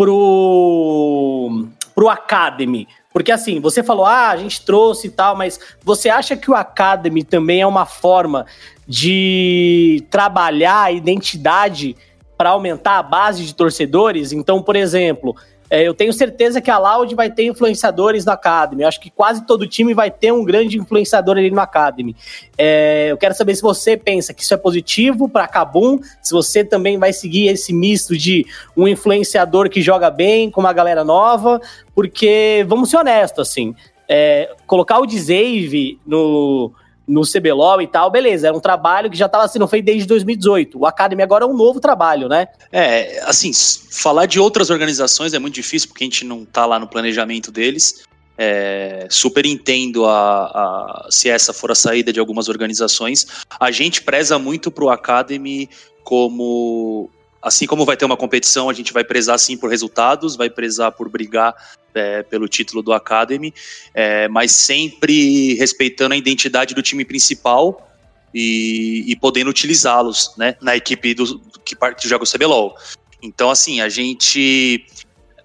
pro, 0.00 1.66
pro 1.94 2.08
Academy? 2.08 2.88
Porque 3.12 3.30
assim, 3.30 3.60
você 3.60 3.82
falou, 3.82 4.06
ah, 4.06 4.30
a 4.30 4.36
gente 4.38 4.64
trouxe 4.64 5.08
e 5.08 5.10
tal, 5.10 5.36
mas 5.36 5.60
você 5.84 6.08
acha 6.08 6.34
que 6.38 6.50
o 6.50 6.54
Academy 6.54 7.22
também 7.22 7.60
é 7.60 7.66
uma 7.66 7.84
forma 7.84 8.46
de 8.88 10.02
trabalhar 10.08 10.84
a 10.84 10.90
identidade 10.90 11.94
para 12.34 12.48
aumentar 12.48 12.96
a 12.96 13.02
base 13.02 13.44
de 13.44 13.54
torcedores? 13.54 14.32
Então, 14.32 14.62
por 14.62 14.74
exemplo, 14.74 15.36
é, 15.70 15.86
eu 15.86 15.94
tenho 15.94 16.12
certeza 16.12 16.60
que 16.60 16.68
a 16.68 16.76
Loud 16.78 17.14
vai 17.14 17.30
ter 17.30 17.44
influenciadores 17.44 18.24
na 18.24 18.32
Academy. 18.32 18.82
Eu 18.82 18.88
acho 18.88 19.00
que 19.00 19.08
quase 19.08 19.46
todo 19.46 19.68
time 19.68 19.94
vai 19.94 20.10
ter 20.10 20.32
um 20.32 20.44
grande 20.44 20.76
influenciador 20.76 21.38
ali 21.38 21.48
no 21.48 21.60
Academy. 21.60 22.16
É, 22.58 23.06
eu 23.08 23.16
quero 23.16 23.34
saber 23.34 23.54
se 23.54 23.62
você 23.62 23.96
pensa 23.96 24.34
que 24.34 24.42
isso 24.42 24.52
é 24.52 24.56
positivo 24.56 25.28
para 25.28 25.44
a 25.44 25.48
Kabum, 25.48 26.00
se 26.20 26.34
você 26.34 26.64
também 26.64 26.98
vai 26.98 27.12
seguir 27.12 27.46
esse 27.46 27.72
misto 27.72 28.18
de 28.18 28.44
um 28.76 28.88
influenciador 28.88 29.70
que 29.70 29.80
joga 29.80 30.10
bem 30.10 30.50
com 30.50 30.60
uma 30.60 30.72
galera 30.72 31.04
nova, 31.04 31.60
porque, 31.94 32.64
vamos 32.68 32.90
ser 32.90 32.96
honestos, 32.96 33.48
assim, 33.48 33.72
é, 34.08 34.52
colocar 34.66 34.98
o 34.98 35.06
Dzave 35.06 36.00
no 36.04 36.72
no 37.10 37.22
CBLOL 37.22 37.82
e 37.82 37.86
tal, 37.86 38.10
beleza, 38.10 38.46
era 38.46 38.56
um 38.56 38.60
trabalho 38.60 39.10
que 39.10 39.16
já 39.16 39.26
estava 39.26 39.48
sendo 39.48 39.66
feito 39.66 39.84
desde 39.86 40.06
2018. 40.06 40.78
O 40.78 40.86
Academy 40.86 41.22
agora 41.22 41.44
é 41.44 41.48
um 41.48 41.56
novo 41.56 41.80
trabalho, 41.80 42.28
né? 42.28 42.46
É, 42.70 43.20
assim, 43.24 43.50
falar 43.52 44.26
de 44.26 44.38
outras 44.38 44.70
organizações 44.70 45.34
é 45.34 45.38
muito 45.38 45.54
difícil 45.54 45.88
porque 45.88 46.04
a 46.04 46.06
gente 46.06 46.24
não 46.24 46.44
está 46.44 46.64
lá 46.64 46.78
no 46.78 46.86
planejamento 46.86 47.50
deles. 47.50 48.04
É, 48.38 49.06
super 49.10 49.44
entendo 49.44 50.06
a, 50.06 50.44
a, 50.44 51.08
se 51.10 51.28
essa 51.28 51.52
for 51.52 51.70
a 51.70 51.74
saída 51.74 52.10
de 52.12 52.20
algumas 52.20 52.48
organizações. 52.48 53.26
A 53.58 53.70
gente 53.70 54.02
preza 54.02 54.38
muito 54.38 54.70
para 54.70 54.84
o 54.84 54.88
Academy 54.88 55.68
como 56.04 57.10
assim 57.42 57.66
como 57.66 57.84
vai 57.84 57.96
ter 57.96 58.04
uma 58.04 58.16
competição, 58.16 58.68
a 58.68 58.72
gente 58.72 58.92
vai 58.92 59.04
prezar 59.04 59.38
sim 59.38 59.56
por 59.56 59.70
resultados, 59.70 60.36
vai 60.36 60.50
prezar 60.50 60.92
por 60.92 61.08
brigar 61.08 61.54
é, 61.94 62.22
pelo 62.22 62.48
título 62.48 62.82
do 62.82 62.92
Academy, 62.92 63.52
é, 63.94 64.28
mas 64.28 64.52
sempre 64.52 65.54
respeitando 65.54 66.14
a 66.14 66.16
identidade 66.16 66.74
do 66.74 66.82
time 66.82 67.04
principal 67.04 67.88
e, 68.34 69.04
e 69.06 69.16
podendo 69.16 69.50
utilizá-los 69.50 70.34
né, 70.36 70.56
na 70.60 70.76
equipe 70.76 71.14
do, 71.14 71.40
que, 71.64 71.74
que 71.76 72.08
joga 72.08 72.24
o 72.24 72.30
CBLOL. 72.30 72.76
Então, 73.22 73.50
assim, 73.50 73.80
a 73.80 73.88
gente. 73.88 74.86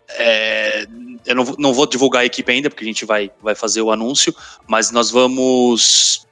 É, 0.10 0.86
eu 1.26 1.36
não, 1.36 1.44
não 1.58 1.74
vou 1.74 1.88
divulgar 1.88 2.22
a 2.22 2.26
equipe 2.26 2.50
ainda, 2.52 2.70
porque 2.70 2.84
a 2.84 2.88
gente 2.88 3.06
vai, 3.06 3.32
vai 3.42 3.56
fazer 3.56 3.82
o 3.82 3.92
anúncio, 3.92 4.34
mas 4.68 4.92
nós 4.92 5.10
vamos 5.10 6.25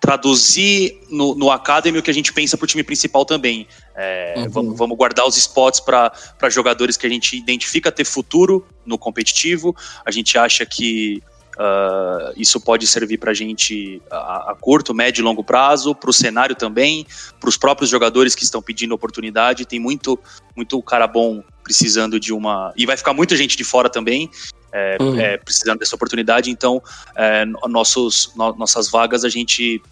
traduzir 0.00 0.98
no, 1.10 1.34
no 1.34 1.50
Academy 1.50 1.98
o 1.98 2.02
que 2.02 2.10
a 2.10 2.14
gente 2.14 2.32
pensa 2.32 2.56
para 2.56 2.64
o 2.64 2.66
time 2.66 2.82
principal 2.82 3.24
também. 3.24 3.68
É, 3.94 4.34
uhum. 4.38 4.48
vamos, 4.48 4.78
vamos, 4.78 4.96
guardar 4.96 5.26
os 5.26 5.36
spots 5.36 5.78
para 5.78 6.10
jogadores 6.48 6.96
que 6.96 7.06
a 7.06 7.10
gente 7.10 7.36
identifica 7.36 7.92
ter 7.92 8.04
futuro 8.04 8.66
no 8.84 8.96
competitivo. 8.96 9.76
A 10.04 10.10
gente 10.10 10.38
acha 10.38 10.64
que 10.64 11.22
Uh, 11.60 12.32
isso 12.38 12.58
pode 12.58 12.86
servir 12.86 13.18
para 13.18 13.32
a 13.32 13.34
gente 13.34 14.00
a, 14.10 14.56
curto, 14.58 14.94
médio 14.94 15.20
e 15.20 15.24
longo 15.24 15.44
prazo, 15.44 15.94
para 15.94 16.08
o 16.08 16.12
cenário 16.12 16.56
também, 16.56 17.06
para 17.38 17.50
os 17.50 17.58
próprios 17.58 17.90
jogadores 17.90 18.34
que 18.34 18.44
estão 18.44 18.62
pedindo 18.62 18.94
oportunidade. 18.94 19.66
Tem 19.66 19.78
muito, 19.78 20.18
muito 20.56 20.80
cara 20.82 21.06
bom 21.06 21.42
precisando 21.62 22.18
de 22.18 22.32
uma. 22.32 22.72
E 22.76 22.86
vai 22.86 22.96
ficar 22.96 23.12
muita 23.12 23.36
gente 23.36 23.58
de 23.58 23.64
fora 23.64 23.90
também. 23.90 24.30
É, 24.72 24.96
uhum. 25.00 25.18
é, 25.18 25.36
precisando 25.36 25.80
dessa 25.80 25.96
oportunidade, 25.96 26.50
então 26.50 26.80
é, 27.16 27.44
nossos, 27.68 28.32
no, 28.36 28.54
nossas 28.54 28.88
vagas 28.88 29.24
a 29.24 29.28
gente 29.28 29.82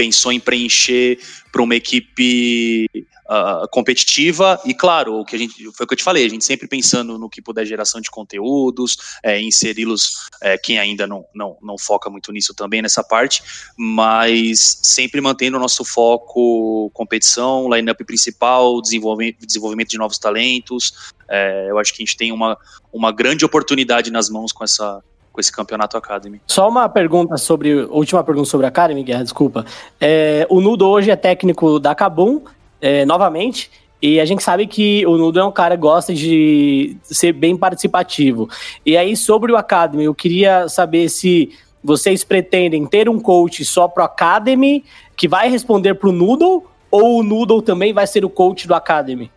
pensou 0.00 0.32
em 0.32 0.40
preencher 0.40 1.18
para 1.52 1.60
uma 1.60 1.76
equipe 1.76 2.88
uh, 3.28 3.68
competitiva 3.70 4.58
e, 4.64 4.72
claro, 4.72 5.16
o 5.16 5.26
que 5.26 5.36
a 5.36 5.38
gente 5.38 5.54
foi 5.72 5.84
o 5.84 5.86
que 5.86 5.92
eu 5.92 5.98
te 5.98 6.02
falei, 6.02 6.24
a 6.24 6.28
gente 6.30 6.42
sempre 6.42 6.66
pensando 6.66 7.18
no 7.18 7.28
que 7.28 7.42
puder 7.42 7.66
geração 7.66 8.00
de 8.00 8.10
conteúdos, 8.10 8.96
é, 9.22 9.38
inseri-los, 9.38 10.26
é, 10.40 10.56
quem 10.56 10.78
ainda 10.78 11.06
não, 11.06 11.26
não, 11.34 11.58
não 11.60 11.76
foca 11.76 12.08
muito 12.08 12.32
nisso 12.32 12.54
também, 12.54 12.80
nessa 12.80 13.04
parte, 13.04 13.42
mas 13.76 14.80
sempre 14.82 15.20
mantendo 15.20 15.58
o 15.58 15.60
nosso 15.60 15.84
foco 15.84 16.90
competição, 16.94 17.68
line-up 17.68 18.02
principal, 18.06 18.80
desenvolvimento, 18.80 19.46
desenvolvimento 19.46 19.90
de 19.90 19.98
novos 19.98 20.16
talentos. 20.16 20.94
É, 21.28 21.66
eu 21.68 21.78
acho 21.78 21.92
que 21.92 22.02
a 22.02 22.06
gente 22.06 22.16
tem 22.16 22.32
uma, 22.32 22.56
uma 22.90 23.12
grande 23.12 23.44
oportunidade 23.44 24.10
nas 24.10 24.30
mãos 24.30 24.50
com 24.50 24.64
essa, 24.64 25.02
com 25.32 25.40
esse 25.40 25.52
campeonato 25.52 25.96
Academy. 25.96 26.40
Só 26.46 26.68
uma 26.68 26.88
pergunta 26.88 27.36
sobre. 27.36 27.84
Última 27.84 28.22
pergunta 28.24 28.48
sobre 28.48 28.66
a 28.66 28.68
Academy, 28.68 29.02
Guerra, 29.02 29.22
desculpa. 29.22 29.64
É, 30.00 30.46
o 30.50 30.60
Nudo 30.60 30.86
hoje 30.86 31.10
é 31.10 31.16
técnico 31.16 31.78
da 31.78 31.94
Kabum 31.94 32.42
é, 32.80 33.04
novamente. 33.04 33.70
E 34.02 34.18
a 34.18 34.24
gente 34.24 34.42
sabe 34.42 34.66
que 34.66 35.04
o 35.06 35.18
Nudo 35.18 35.38
é 35.38 35.44
um 35.44 35.52
cara 35.52 35.76
que 35.76 35.82
gosta 35.82 36.14
de 36.14 36.96
ser 37.02 37.32
bem 37.32 37.56
participativo. 37.56 38.48
E 38.84 38.96
aí, 38.96 39.14
sobre 39.14 39.52
o 39.52 39.56
Academy, 39.56 40.04
eu 40.04 40.14
queria 40.14 40.68
saber 40.68 41.10
se 41.10 41.50
vocês 41.84 42.24
pretendem 42.24 42.86
ter 42.86 43.08
um 43.08 43.20
coach 43.20 43.64
só 43.64 43.88
pro 43.88 44.02
Academy, 44.02 44.84
que 45.16 45.28
vai 45.28 45.50
responder 45.50 45.94
pro 45.94 46.12
Noodle, 46.12 46.66
ou 46.90 47.20
o 47.20 47.22
Noodle 47.22 47.60
também 47.60 47.92
vai 47.92 48.06
ser 48.06 48.24
o 48.24 48.30
coach 48.30 48.66
do 48.66 48.74
Academy? 48.74 49.30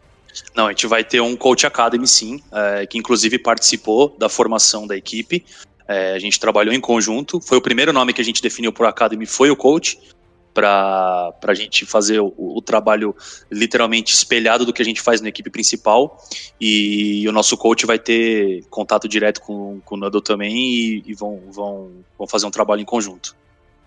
Não, 0.56 0.68
a 0.68 0.70
gente 0.70 0.88
vai 0.88 1.04
ter 1.04 1.22
um 1.22 1.36
coach 1.36 1.66
Academy 1.68 2.08
sim, 2.08 2.42
é, 2.52 2.86
que 2.86 2.98
inclusive 2.98 3.38
participou 3.38 4.16
da 4.18 4.30
formação 4.30 4.88
da 4.88 4.96
equipe. 4.96 5.46
É, 5.94 6.14
a 6.14 6.20
gente 6.20 6.40
trabalhou 6.40 6.74
em 6.74 6.82
conjunto. 6.82 7.40
Foi 7.40 7.58
o 7.58 7.62
primeiro 7.62 7.94
nome 7.94 8.14
que 8.14 8.22
a 8.22 8.26
gente 8.26 8.42
definiu 8.42 8.74
pro 8.74 8.88
Academy, 8.88 9.26
foi 9.26 9.52
o 9.52 9.56
coach 9.56 10.00
para 10.54 11.34
a 11.42 11.54
gente 11.54 11.86
fazer 11.86 12.20
o, 12.20 12.34
o, 12.38 12.62
trabalho 12.62 13.16
literalmente 13.52 14.14
espelhado 14.14 14.66
do 14.66 14.72
que 14.72 14.82
a 14.82 14.86
gente 14.86 15.02
faz 15.02 15.20
na 15.20 15.30
equipe 15.30 15.50
principal. 15.50 16.24
E, 16.62 17.22
e 17.22 17.28
o 17.28 17.32
nosso 17.32 17.58
coach 17.58 17.86
vai 17.86 17.98
ter 17.98 18.64
contato 18.70 19.08
direto 19.08 19.42
com, 19.42 19.80
com 19.84 19.96
o 19.96 19.98
Nando 19.98 20.22
também 20.22 20.56
e, 20.56 21.04
e, 21.08 21.14
vão, 21.14 21.42
vão, 21.52 21.92
vão 22.18 22.28
fazer 22.28 22.46
um 22.46 22.52
trabalho 22.52 22.82
em 22.82 22.86
conjunto. 22.86 23.36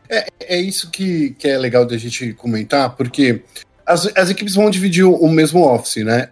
É, 0.09 0.27
é 0.41 0.61
isso 0.61 0.91
que, 0.91 1.31
que 1.39 1.49
é 1.49 1.57
legal 1.57 1.85
da 1.85 1.97
gente 1.97 2.33
comentar, 2.35 2.97
porque 2.97 3.43
as, 3.85 4.07
as 4.17 4.31
equipes 4.31 4.55
vão 4.55 4.71
dividir 4.71 5.05
o, 5.05 5.15
o 5.15 5.31
mesmo 5.31 5.63
office, 5.63 6.05
né? 6.05 6.31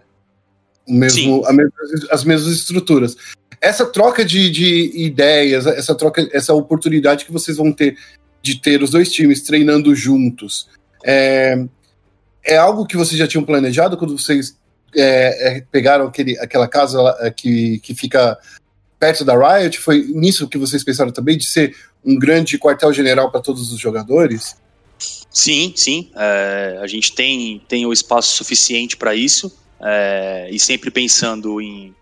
O 0.87 0.93
mesmo, 0.93 1.41
mesma, 1.51 1.71
as 2.11 2.23
mesmas 2.23 2.53
estruturas. 2.53 3.17
Essa 3.65 3.83
troca 3.83 4.23
de, 4.23 4.51
de 4.51 4.91
ideias, 4.93 5.65
essa 5.65 5.95
troca, 5.95 6.29
essa 6.31 6.53
oportunidade 6.53 7.25
que 7.25 7.31
vocês 7.31 7.57
vão 7.57 7.73
ter 7.73 7.97
de 8.39 8.59
ter 8.59 8.83
os 8.83 8.91
dois 8.91 9.11
times 9.11 9.41
treinando 9.41 9.95
juntos. 9.95 10.69
É, 11.03 11.65
é 12.43 12.57
algo 12.57 12.85
que 12.85 12.95
vocês 12.95 13.17
já 13.17 13.27
tinham 13.27 13.43
planejado 13.43 13.97
quando 13.97 14.15
vocês 14.15 14.55
é, 14.95 15.57
é, 15.57 15.61
pegaram 15.71 16.05
aquele, 16.05 16.37
aquela 16.37 16.67
casa 16.67 16.99
é, 17.21 17.31
que, 17.31 17.79
que 17.79 17.95
fica 17.95 18.37
perto 18.99 19.25
da 19.25 19.33
Riot? 19.33 19.79
Foi 19.79 20.03
nisso 20.13 20.47
que 20.47 20.59
vocês 20.59 20.83
pensaram 20.83 21.11
também, 21.11 21.35
de 21.35 21.47
ser 21.47 21.75
um 22.05 22.19
grande 22.19 22.59
quartel-general 22.59 23.31
para 23.31 23.41
todos 23.41 23.71
os 23.71 23.79
jogadores? 23.79 24.55
Sim, 25.31 25.73
sim. 25.75 26.11
É, 26.15 26.77
a 26.83 26.85
gente 26.85 27.15
tem, 27.15 27.63
tem 27.67 27.83
o 27.87 27.91
espaço 27.91 28.35
suficiente 28.35 28.95
para 28.95 29.15
isso. 29.15 29.51
É, 29.81 30.49
e 30.51 30.59
sempre 30.59 30.91
pensando 30.91 31.59
em 31.59 31.95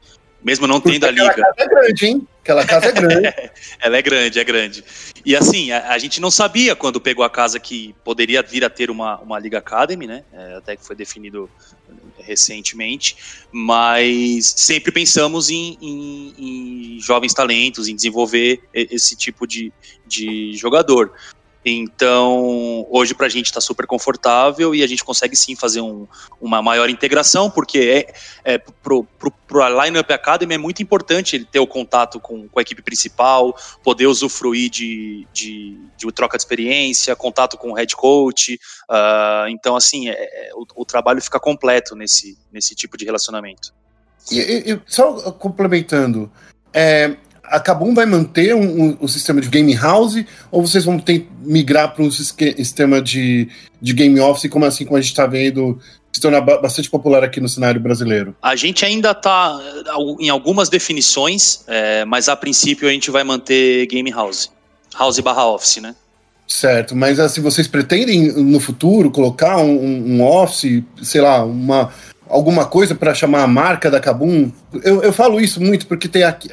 mesmo 0.43 0.67
não 0.67 0.81
Porque 0.81 0.99
tendo 0.99 1.05
a 1.05 1.11
liga. 1.11 1.29
Aquela 1.29 1.53
casa 1.53 1.63
é 1.63 1.67
grande, 1.67 2.05
hein? 2.05 2.27
Aquela 2.41 2.65
casa 2.65 2.85
é 2.87 2.91
grande. 2.93 3.33
Ela 3.79 3.97
é 3.97 4.01
grande, 4.01 4.39
é 4.39 4.43
grande. 4.43 4.83
E 5.25 5.35
assim, 5.35 5.71
a, 5.71 5.89
a, 5.89 5.97
gente 5.97 6.19
não 6.19 6.29
sabia 6.29 6.75
quando 6.75 6.99
pegou 6.99 7.23
a 7.23 7.29
casa 7.29 7.59
que 7.59 7.95
poderia 8.03 8.41
vir 8.43 8.65
a 8.65 8.69
ter 8.69 8.91
uma, 8.91 9.17
uma 9.19 9.39
Liga 9.39 9.59
Academy, 9.59 10.05
né? 10.05 10.23
É, 10.33 10.55
até 10.55 10.75
que 10.75 10.85
foi 10.85 10.95
definido 10.95 11.49
recentemente, 12.17 13.17
mas 13.51 14.53
sempre 14.57 14.91
pensamos 14.91 15.49
em, 15.49 15.77
em, 15.81 16.33
em 16.37 16.99
jovens 16.99 17.33
talentos, 17.33 17.87
em 17.87 17.95
desenvolver 17.95 18.61
esse 18.73 19.15
tipo 19.15 19.45
de, 19.45 19.71
de 20.05 20.53
jogador. 20.55 21.13
Então, 21.65 22.85
hoje 22.89 23.13
para 23.13 23.27
a 23.27 23.29
gente 23.29 23.45
está 23.45 23.61
super 23.61 23.87
confortável 23.87 24.75
e 24.75 24.83
a 24.83 24.87
gente 24.87 25.03
consegue 25.03 25.35
sim 25.35 25.55
fazer 25.55 25.81
um, 25.81 26.05
uma 26.41 26.61
maior 26.61 26.89
integração, 26.89 27.49
porque 27.49 28.05
é, 28.43 28.53
é 28.55 28.57
pro, 28.57 29.03
pro 29.03 29.33
Lineup 29.83 30.09
Academy 30.11 30.55
é 30.55 30.57
muito 30.57 30.83
importante 30.83 31.35
ele 31.35 31.45
ter 31.45 31.59
o 31.59 31.67
contato 31.67 32.19
com, 32.19 32.47
com 32.49 32.59
a 32.59 32.61
equipe 32.61 32.81
principal, 32.81 33.55
poder 33.81 34.07
usufruir 34.07 34.69
de, 34.69 35.25
de, 35.31 35.77
de 35.95 36.11
troca 36.11 36.37
de 36.37 36.43
experiência, 36.43 37.15
contato 37.15 37.57
com 37.57 37.71
o 37.71 37.73
head 37.73 37.95
coach. 37.95 38.59
Uh, 38.89 39.47
então, 39.49 39.75
assim, 39.75 40.09
é, 40.09 40.13
é, 40.13 40.51
o, 40.55 40.65
o, 40.81 40.85
trabalho 40.85 41.21
fica 41.21 41.39
completo 41.39 41.95
nesse, 41.95 42.37
nesse 42.51 42.75
tipo 42.75 42.97
de 42.97 43.05
relacionamento. 43.05 43.73
E, 44.31 44.73
e 44.73 44.81
só 44.85 45.31
complementando, 45.31 46.31
é, 46.73 47.15
a 47.53 47.59
Kabum 47.59 47.93
vai 47.93 48.07
manter 48.07 48.55
um, 48.55 48.61
um, 48.61 48.97
um, 49.01 49.07
sistema 49.07 49.39
de 49.39 49.47
game 49.47 49.75
house 49.75 50.25
ou 50.49 50.65
vocês 50.65 50.83
vão 50.83 50.97
ter 50.97 51.27
migrar 51.43 51.93
para 51.93 52.03
um 52.03 52.09
sistema 52.09 52.99
de, 52.99 53.47
de 53.79 53.93
game 53.93 54.19
office, 54.19 54.49
como 54.49 54.65
assim 54.65 54.85
como 54.85 54.97
a 54.97 55.01
gente 55.01 55.11
está 55.11 55.27
vendo 55.27 55.79
se 56.11 56.19
tornar 56.19 56.41
bastante 56.41 56.89
popular 56.89 57.23
aqui 57.23 57.39
no 57.39 57.47
cenário 57.47 57.79
brasileiro? 57.79 58.35
A 58.41 58.55
gente 58.55 58.83
ainda 58.83 59.11
está 59.11 59.59
em 60.19 60.29
algumas 60.29 60.67
definições, 60.67 61.63
é, 61.67 62.03
mas 62.05 62.27
a 62.27 62.35
princípio 62.35 62.89
a 62.89 62.91
gente 62.91 63.11
vai 63.11 63.23
manter 63.23 63.85
game 63.85 64.09
house. 64.09 64.51
House 64.97 65.19
barra 65.19 65.45
office, 65.45 65.77
né? 65.77 65.95
Certo, 66.47 66.95
mas 66.95 67.19
assim, 67.19 67.39
vocês 67.39 67.67
pretendem 67.67 68.31
no 68.31 68.59
futuro 68.59 69.11
colocar 69.11 69.57
um, 69.57 70.17
um 70.17 70.23
office, 70.23 70.83
sei 71.03 71.21
lá, 71.21 71.43
uma, 71.43 71.93
alguma 72.33 72.65
coisa 72.65 72.95
para 72.95 73.13
chamar 73.13 73.43
a 73.43 73.47
marca 73.47 73.91
da 73.91 73.99
Kabum? 73.99 74.51
Eu, 74.83 75.03
eu 75.03 75.13
falo 75.13 75.39
isso 75.39 75.61
muito 75.61 75.85
porque 75.85 76.07
tem 76.07 76.23
aqu, 76.23 76.47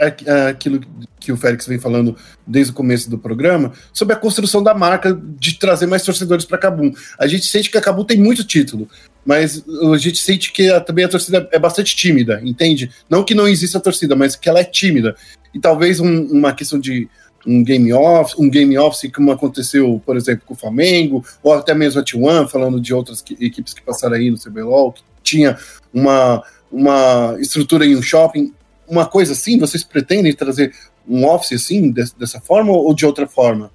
aquilo 0.49 0.81
que 1.19 1.33
o 1.33 1.37
Félix 1.37 1.67
vem 1.67 1.79
falando 1.79 2.17
desde 2.47 2.73
o 2.73 2.75
começo 2.75 3.09
do 3.09 3.19
programa 3.19 3.73
sobre 3.93 4.15
a 4.15 4.19
construção 4.19 4.63
da 4.63 4.75
marca 4.75 5.19
de 5.39 5.59
trazer 5.59 5.87
mais 5.87 6.03
torcedores 6.03 6.45
para 6.45 6.59
Kabum. 6.59 6.93
A 7.19 7.27
gente 7.27 7.47
sente 7.47 7.71
que 7.71 7.79
a 7.79 7.81
Kabum 7.81 8.05
tem 8.05 8.19
muito 8.19 8.45
título, 8.45 8.89
mas 9.25 9.65
a 9.93 9.97
gente 9.97 10.19
sente 10.19 10.53
que 10.53 10.71
a, 10.71 10.81
também 10.81 11.05
a 11.05 11.09
torcida 11.09 11.49
é 11.51 11.59
bastante 11.59 11.97
tímida, 11.97 12.41
entende? 12.45 12.91
Não 13.09 13.25
que 13.25 13.35
não 13.35 13.49
exista 13.49 13.79
a 13.79 13.81
torcida, 13.81 14.15
mas 14.15 14.37
que 14.37 14.49
ela 14.49 14.61
é 14.61 14.65
tímida. 14.65 15.17
E 15.55 15.59
talvez 15.59 15.99
um, 15.99 16.25
uma 16.27 16.53
questão 16.53 16.79
de 16.79 17.09
um 17.47 17.65
game 17.65 17.91
off, 17.93 18.35
um 18.39 18.51
game 18.51 18.77
office 18.77 19.11
como 19.11 19.33
aconteceu, 19.33 20.01
por 20.05 20.17
exemplo, 20.17 20.45
com 20.47 20.55
o 20.55 20.57
Flamengo, 20.57 21.25
ou 21.43 21.55
até 21.55 21.75
mesmo 21.75 22.01
a 22.01 22.05
T1, 22.05 22.49
falando 22.49 22.81
de 22.81 22.93
outras 22.93 23.25
equipes 23.41 23.73
que 23.73 23.83
passaram 23.83 24.17
aí 24.17 24.31
no 24.31 24.39
CBLOL, 24.39 24.93
que 24.93 25.03
tinha 25.31 25.59
uma, 25.93 26.43
uma 26.71 27.37
estrutura 27.41 27.87
em 27.87 27.97
um 27.97 28.03
shopping, 28.03 28.53
uma 28.89 29.07
coisa 29.07 29.33
assim? 29.33 29.59
Vocês 29.59 29.85
pretendem 29.85 30.35
trazer 30.35 30.75
um 31.09 31.27
office 31.27 31.53
assim, 31.53 31.91
de, 31.91 32.05
dessa 32.19 32.41
forma 32.41 32.73
ou 32.73 32.95
de 32.95 33.07
outra 33.07 33.27
forma? 33.27 33.71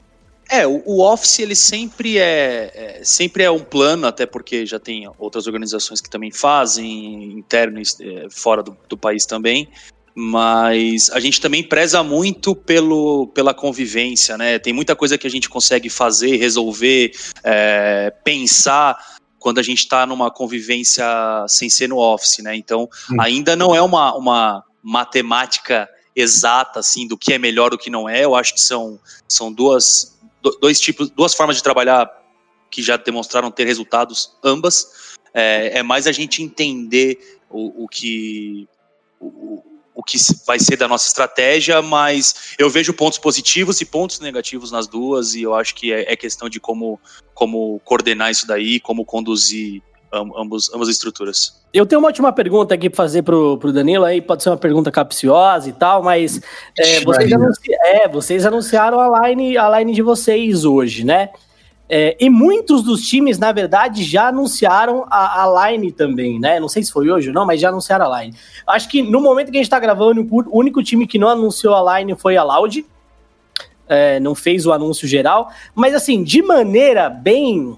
É, 0.50 0.68
o, 0.68 1.00
Office 1.02 1.40
ele 1.40 1.56
sempre 1.56 2.20
é, 2.20 2.72
é, 2.76 3.02
sempre 3.04 3.44
é 3.44 3.50
um 3.50 3.62
plano, 3.62 4.06
até 4.06 4.28
porque 4.28 4.64
já 4.64 4.80
tem 4.80 5.10
outras 5.18 5.48
organizações 5.48 6.00
que 6.00 6.10
também 6.10 6.32
fazem, 6.32 7.40
interno 7.40 7.80
é, 7.80 8.28
fora 8.30 8.62
do, 8.62 8.78
do 8.88 8.96
país 8.96 9.26
também 9.26 9.68
mas 10.18 11.10
a 11.12 11.20
gente 11.20 11.42
também 11.42 11.62
preza 11.62 12.02
muito 12.02 12.56
pelo, 12.56 13.28
pela 13.28 13.54
convivência, 13.54 14.38
né? 14.38 14.58
Tem 14.58 14.72
muita 14.72 14.96
coisa 14.96 15.18
que 15.18 15.28
a 15.28 15.30
gente 15.30 15.50
consegue 15.50 15.90
fazer, 15.90 16.38
resolver, 16.38 17.12
é, 17.44 18.14
pensar 18.24 18.98
quando 19.46 19.60
a 19.60 19.62
gente 19.62 19.78
está 19.78 20.08
numa 20.08 20.32
convivência 20.32 21.06
sem 21.48 21.70
ser 21.70 21.88
no 21.88 22.00
office, 22.00 22.40
né? 22.40 22.56
Então, 22.56 22.90
hum. 23.12 23.22
ainda 23.22 23.56
não 23.56 23.76
é 23.76 23.80
uma, 23.80 24.18
uma 24.18 24.64
matemática 24.82 25.88
exata, 26.16 26.80
assim, 26.80 27.08
do 27.08 27.16
que 27.16 27.32
é 27.32 27.38
melhor 27.38 27.70
do 27.70 27.78
que 27.78 27.92
não 27.92 28.10
é. 28.10 28.26
Eu 28.26 28.34
acho 28.34 28.56
que 28.56 28.60
são, 28.60 29.00
são 29.28 29.54
duas, 29.54 30.18
dois 30.60 30.80
tipos, 30.80 31.12
duas 31.12 31.36
formas 31.36 31.58
de 31.58 31.62
trabalhar 31.62 32.10
que 32.72 32.82
já 32.82 32.98
demonstraram 32.98 33.52
ter 33.52 33.66
resultados 33.66 34.36
ambas. 34.44 35.16
É, 35.32 35.78
é 35.78 35.84
mais 35.84 36.08
a 36.08 36.12
gente 36.12 36.42
entender 36.42 37.40
o, 37.48 37.84
o 37.84 37.88
que 37.88 38.68
o, 39.20 39.64
que 40.06 40.18
vai 40.46 40.60
ser 40.60 40.78
da 40.78 40.88
nossa 40.88 41.08
estratégia, 41.08 41.82
mas 41.82 42.56
eu 42.60 42.70
vejo 42.70 42.94
pontos 42.94 43.18
positivos 43.18 43.82
e 43.82 43.86
pontos 43.86 44.20
negativos 44.20 44.72
nas 44.72 44.88
duas, 44.88 45.34
e 45.34 45.42
eu 45.42 45.56
acho 45.56 45.74
que 45.76 45.92
é, 45.92 46.14
é 46.14 46.16
questão 46.16 46.48
de 46.48 46.60
como, 46.60 47.00
como 47.34 47.80
coordenar 47.84 48.32
isso 48.32 48.48
daí, 48.48 48.80
como 48.80 49.04
conduzir 49.04 49.82
ambos, 50.14 50.74
ambas 50.74 50.88
as 50.88 50.96
estruturas. 50.96 51.62
Eu 51.74 51.86
tenho 51.86 52.00
uma 52.00 52.08
última 52.08 52.32
pergunta 52.32 52.74
aqui 52.74 52.90
para 52.90 52.98
fazer 52.98 53.24
pro, 53.24 53.58
pro 53.58 53.74
Danilo, 53.74 54.06
aí 54.06 54.22
pode 54.22 54.44
ser 54.44 54.50
uma 54.50 54.58
pergunta 54.58 54.92
capciosa 54.92 55.68
e 55.68 55.74
tal, 55.74 56.02
mas 56.02 56.40
é, 56.78 57.02
vocês, 57.02 57.34
anunci 57.34 57.74
é, 57.84 58.08
vocês 58.08 58.46
anunciaram 58.46 59.00
a 59.00 59.28
line, 59.28 59.58
a 59.58 59.80
line 59.80 59.94
de 59.94 60.02
vocês 60.02 60.64
hoje, 60.64 61.04
né? 61.04 61.30
É, 61.88 62.18
e 62.20 62.30
muitos 62.30 62.82
dos 62.82 63.02
times, 63.02 63.38
na 63.38 63.52
verdade, 63.52 64.04
já 64.04 64.30
anunciaram 64.30 65.06
a, 65.10 65.44
a, 65.44 65.70
line 65.70 65.92
também, 65.92 66.40
né? 66.40 66.60
Não 66.60 66.68
sei 66.68 66.84
se 66.84 66.92
foi 66.92 67.10
hoje 67.12 67.28
ou 67.28 67.34
não, 67.34 67.46
mas 67.46 67.62
já 67.62 67.70
anunciaram 67.70 68.12
a 68.12 68.22
line. 68.22 68.36
Acho 68.66 68.90
que 68.90 69.04
no 69.04 69.22
momento 69.22 69.52
que 69.52 69.58
a 69.58 69.62
gente 69.62 69.70
tá 69.70 69.80
gravando, 69.80 70.28
o 70.32 70.60
único 70.60 70.82
time 70.82 71.06
que 71.06 71.20
não 71.20 71.30
anunciou 71.30 71.76
a 71.76 72.00
line 72.00 72.16
foi 72.16 72.38
a 72.38 72.44
Loud. 72.44 72.84
É, 73.88 74.20
não 74.20 74.34
fez 74.34 74.66
o 74.66 74.74
anúncio 74.74 75.08
geral. 75.08 75.52
Mas 75.76 75.94
assim, 75.94 76.24
de 76.24 76.42
maneira 76.42 77.08
bem, 77.08 77.78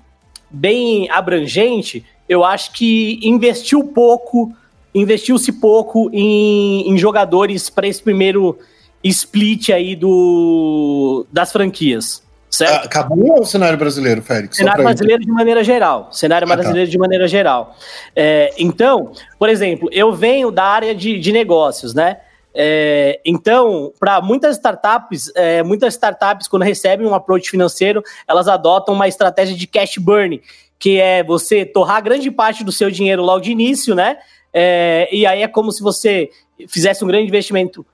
bem 0.49 1.09
abrangente, 1.11 2.05
eu 2.29 2.45
acho 2.45 2.71
que 2.71 3.19
investiu 3.21 3.83
pouco, 3.83 4.53
investiu-se 4.95 5.51
pouco 5.51 6.09
em, 6.13 6.89
em 6.89 6.97
jogadores 6.97 7.69
para 7.69 7.87
esse 7.87 8.01
primeiro 8.01 8.57
split 9.03 9.69
aí 9.69 9.97
do, 9.97 11.25
das 11.29 11.51
franquias. 11.51 12.25
Certo? 12.57 12.85
Acabou 12.85 13.35
ou 13.35 13.41
o 13.41 13.45
cenário 13.45 13.77
brasileiro, 13.77 14.19
Félix? 14.23 14.57
Cenário 14.57 14.83
brasileiro 14.83 15.21
de 15.21 15.31
maneira 15.31 15.63
geral. 15.63 16.09
Cenário 16.11 16.47
ah, 16.47 16.49
tá. 16.49 16.55
brasileiro 16.55 16.87
tá. 16.87 16.91
de 16.91 16.97
maneira 16.97 17.27
geral. 17.27 17.75
É, 18.15 18.51
então, 18.57 19.11
por 19.37 19.47
exemplo, 19.47 19.87
eu 19.91 20.11
venho 20.11 20.49
da 20.49 20.63
área 20.63 20.95
de, 20.95 21.19
de 21.19 21.31
negócios, 21.31 21.93
né? 21.93 22.17
É, 22.55 23.19
então, 23.23 23.93
para 23.99 24.19
muitas 24.21 24.55
startups, 24.55 25.31
é, 25.35 25.61
muitas 25.61 25.93
startups, 25.93 26.47
quando 26.47 26.63
recebem 26.63 27.05
um 27.05 27.13
approach 27.13 27.47
financeiro, 27.47 28.01
elas 28.27 28.47
adotam 28.47 28.95
uma 28.95 29.07
estratégia 29.07 29.55
de 29.55 29.67
cash 29.67 29.99
burn, 29.99 30.41
que 30.79 30.99
é 30.99 31.23
você 31.23 31.63
torrar 31.63 32.01
grande 32.01 32.31
parte 32.31 32.63
do 32.63 32.71
seu 32.71 32.89
dinheiro 32.89 33.21
logo 33.21 33.41
de 33.41 33.51
início, 33.51 33.93
né? 33.93 34.17
É, 34.51 35.07
e 35.11 35.27
aí 35.27 35.43
é 35.43 35.47
como 35.47 35.71
se 35.71 35.83
você 35.83 36.31
fizesse 36.67 37.03
um 37.03 37.07
grande 37.07 37.27
investimento 37.27 37.85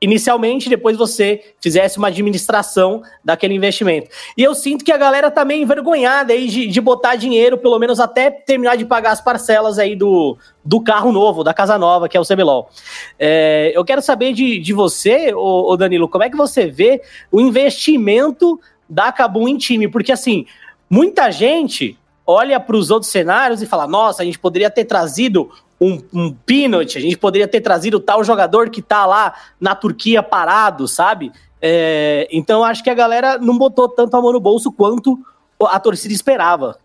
inicialmente, 0.00 0.68
depois 0.68 0.96
você 0.96 1.42
fizesse 1.60 1.98
uma 1.98 2.08
administração 2.08 3.02
daquele 3.22 3.54
investimento. 3.54 4.08
E 4.36 4.42
eu 4.42 4.54
sinto 4.54 4.84
que 4.84 4.90
a 4.90 4.96
galera 4.96 5.30
tá 5.30 5.44
meio 5.44 5.62
envergonhada 5.62 6.32
aí 6.32 6.48
de, 6.48 6.66
de 6.66 6.80
botar 6.80 7.16
dinheiro, 7.16 7.58
pelo 7.58 7.78
menos 7.78 8.00
até 8.00 8.30
terminar 8.30 8.76
de 8.76 8.86
pagar 8.86 9.10
as 9.10 9.20
parcelas 9.20 9.78
aí 9.78 9.94
do, 9.94 10.38
do 10.64 10.80
carro 10.80 11.12
novo, 11.12 11.44
da 11.44 11.52
casa 11.52 11.76
nova, 11.76 12.08
que 12.08 12.16
é 12.16 12.20
o 12.20 12.24
CBLOL. 12.24 12.70
É, 13.18 13.72
eu 13.74 13.84
quero 13.84 14.00
saber 14.00 14.32
de, 14.32 14.58
de 14.58 14.72
você, 14.72 15.34
ô 15.34 15.76
Danilo, 15.76 16.08
como 16.08 16.24
é 16.24 16.30
que 16.30 16.36
você 16.36 16.66
vê 16.66 17.02
o 17.30 17.40
investimento 17.40 18.58
da 18.88 19.12
Cabum 19.12 19.46
em 19.46 19.58
time? 19.58 19.86
Porque, 19.86 20.12
assim, 20.12 20.46
muita 20.88 21.30
gente 21.30 21.98
olha 22.26 22.58
para 22.58 22.76
os 22.76 22.90
outros 22.90 23.10
cenários 23.10 23.60
e 23.60 23.66
fala: 23.66 23.86
nossa, 23.86 24.22
a 24.22 24.24
gente 24.24 24.38
poderia 24.38 24.70
ter 24.70 24.84
trazido 24.84 25.50
um, 25.80 26.02
um 26.12 26.32
Pinot, 26.32 26.98
a 26.98 27.00
gente 27.00 27.16
poderia 27.16 27.48
ter 27.48 27.60
trazido 27.60 27.98
tal 27.98 28.22
jogador 28.22 28.68
que 28.68 28.82
tá 28.82 29.06
lá 29.06 29.34
na 29.58 29.74
Turquia 29.74 30.22
parado, 30.22 30.86
sabe? 30.86 31.32
É, 31.62 32.28
então 32.30 32.62
acho 32.62 32.82
que 32.84 32.90
a 32.90 32.94
galera 32.94 33.38
não 33.38 33.56
botou 33.56 33.88
tanto 33.88 34.16
a 34.16 34.20
mão 34.20 34.32
no 34.32 34.40
bolso 34.40 34.70
quanto 34.70 35.18
a 35.60 35.80
torcida 35.80 36.12
esperava. 36.12 36.78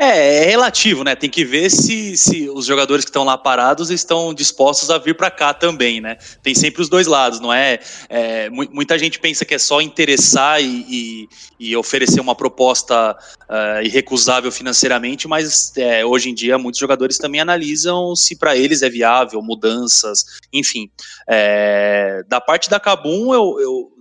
É, 0.00 0.44
é 0.44 0.44
relativo, 0.44 1.02
né? 1.02 1.16
Tem 1.16 1.28
que 1.28 1.44
ver 1.44 1.68
se, 1.70 2.16
se 2.16 2.48
os 2.48 2.64
jogadores 2.64 3.04
que 3.04 3.10
estão 3.10 3.24
lá 3.24 3.36
parados 3.36 3.90
estão 3.90 4.32
dispostos 4.32 4.90
a 4.90 4.98
vir 4.98 5.16
para 5.16 5.28
cá 5.28 5.52
também, 5.52 6.00
né? 6.00 6.16
Tem 6.40 6.54
sempre 6.54 6.80
os 6.80 6.88
dois 6.88 7.08
lados, 7.08 7.40
não 7.40 7.52
é? 7.52 7.80
é 8.08 8.48
muita 8.48 8.96
gente 8.96 9.18
pensa 9.18 9.44
que 9.44 9.56
é 9.56 9.58
só 9.58 9.80
interessar 9.80 10.62
e, 10.62 10.86
e, 10.88 11.28
e 11.58 11.76
oferecer 11.76 12.20
uma 12.20 12.36
proposta 12.36 13.18
uh, 13.50 13.82
irrecusável 13.84 14.52
financeiramente, 14.52 15.26
mas 15.26 15.76
é, 15.76 16.04
hoje 16.04 16.30
em 16.30 16.34
dia 16.34 16.56
muitos 16.58 16.78
jogadores 16.78 17.18
também 17.18 17.40
analisam 17.40 18.14
se 18.14 18.36
para 18.36 18.56
eles 18.56 18.82
é 18.82 18.88
viável, 18.88 19.42
mudanças, 19.42 20.38
enfim. 20.52 20.88
É, 21.28 22.22
da 22.28 22.40
parte 22.40 22.70
da 22.70 22.78
Kabum, 22.78 23.34
eu, 23.34 23.60
eu, 23.60 23.92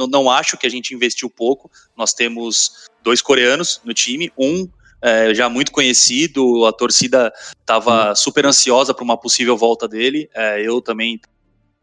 eu 0.00 0.08
não 0.08 0.30
acho 0.30 0.56
que 0.56 0.66
a 0.66 0.70
gente 0.70 0.94
investiu 0.94 1.28
pouco. 1.28 1.70
Nós 1.94 2.14
temos 2.14 2.88
dois 3.02 3.20
coreanos 3.20 3.82
no 3.84 3.92
time, 3.92 4.32
um 4.38 4.66
é, 5.04 5.34
já 5.34 5.50
muito 5.50 5.70
conhecido, 5.70 6.64
a 6.64 6.72
torcida 6.72 7.30
estava 7.60 8.08
uhum. 8.08 8.16
super 8.16 8.46
ansiosa 8.46 8.94
para 8.94 9.04
uma 9.04 9.18
possível 9.18 9.54
volta 9.54 9.86
dele. 9.86 10.30
É, 10.34 10.66
eu 10.66 10.80
também 10.80 11.20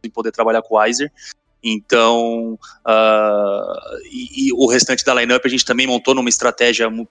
em 0.03 0.09
poder 0.09 0.31
trabalhar 0.31 0.63
com 0.63 0.73
o 0.73 0.79
Weiser. 0.79 1.11
Então, 1.63 2.57
uh, 2.87 3.97
e, 4.11 4.47
e, 4.47 4.53
o 4.53 4.65
restante 4.65 5.05
da 5.05 5.13
lineup 5.13 5.45
a 5.45 5.49
gente 5.49 5.63
também 5.63 5.85
montou 5.85 6.15
numa 6.15 6.29
estratégia 6.29 6.89
uh, 6.89 7.07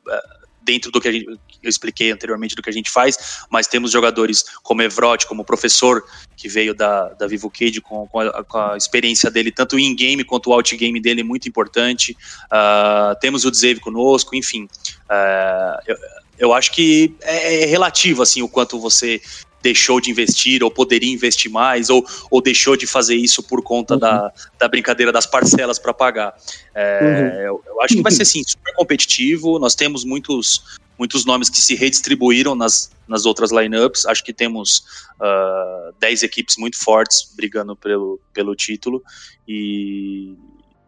dentro 0.71 0.93
do 0.93 1.01
que, 1.01 1.11
gente, 1.11 1.27
eu 1.27 1.69
expliquei 1.69 2.13
anteriormente 2.13 2.55
do 2.55 2.63
que 2.63 2.71
a 2.71 2.73
gente 2.73 2.91
faz, 2.91 3.45
mas 3.51 3.67
temos 3.67 3.91
jogadores 3.91 4.45
como 4.63 4.83
Evrot, 4.83 5.27
como 5.27 5.45
professor, 5.45 6.05
que 6.37 6.49
veio 6.49 6.73
da, 6.73 7.09
da 7.09 7.27
Vivo 7.27 7.51
Cage 7.51 7.81
com, 7.81 8.07
com, 8.07 8.21
a, 8.21 8.45
com 8.45 8.59
a 8.59 8.77
experiência 8.77 9.31
dele, 9.31 9.51
tanto 9.51 9.79
in-game 9.79 10.23
quanto 10.23 10.51
o 10.51 10.53
out-game 10.53 11.01
dele, 11.01 11.25
muito 11.25 11.49
importante. 11.49 12.17
Uh, 12.47 13.19
temos 13.21 13.45
o 13.45 13.51
Dzeve 13.51 13.81
conosco, 13.81 14.37
enfim. 14.37 14.65
Uh, 14.65 15.83
eu, 15.89 15.97
eu 16.39 16.55
acho 16.55 16.71
que 16.71 17.15
é, 17.21 17.65
é 17.65 17.67
relativo 17.67 18.23
assim 18.23 18.43
o 18.43 18.49
quanto 18.49 18.79
você 18.79 19.21
deixou 19.63 20.01
de 20.01 20.11
investir 20.11 20.63
ou 20.63 20.71
poderia 20.71 21.13
investir 21.13 21.51
mais 21.51 21.91
ou, 21.91 22.05
ou 22.31 22.41
deixou 22.41 22.77
de 22.77 22.87
fazer 22.87 23.15
isso 23.15 23.43
por 23.43 23.63
conta 23.63 23.95
uhum. 23.95 24.01
da, 24.01 24.33
da 24.59 24.69
brincadeira 24.69 25.13
das 25.13 25.27
parcelas 25.27 25.79
para 25.79 25.93
pagar. 25.93 26.35
É, 26.75 27.01
uhum. 27.03 27.41
eu, 27.41 27.65
eu, 27.67 27.83
acho 27.83 27.95
que 27.95 28.03
vai 28.03 28.13
ser 28.13 28.25
sim 28.25 28.43
super 28.47 28.75
competitivo. 28.75 29.59
Nós 29.59 29.75
temos 29.75 30.05
muitos 30.05 30.79
muitos 30.99 31.25
nomes 31.25 31.49
que 31.49 31.57
se 31.57 31.75
redistribuíram 31.75 32.55
nas, 32.55 32.91
nas 33.09 33.25
outras 33.25 33.51
lineups. 33.51 34.05
Acho 34.05 34.23
que 34.23 34.35
temos 34.35 34.81
uh, 35.19 35.89
ah, 35.89 35.93
10 35.99 36.25
equipes 36.25 36.59
muito 36.59 36.77
fortes 36.77 37.33
brigando 37.35 37.75
pelo, 37.75 38.21
pelo 38.35 38.55
título 38.55 39.03
e, 39.49 40.35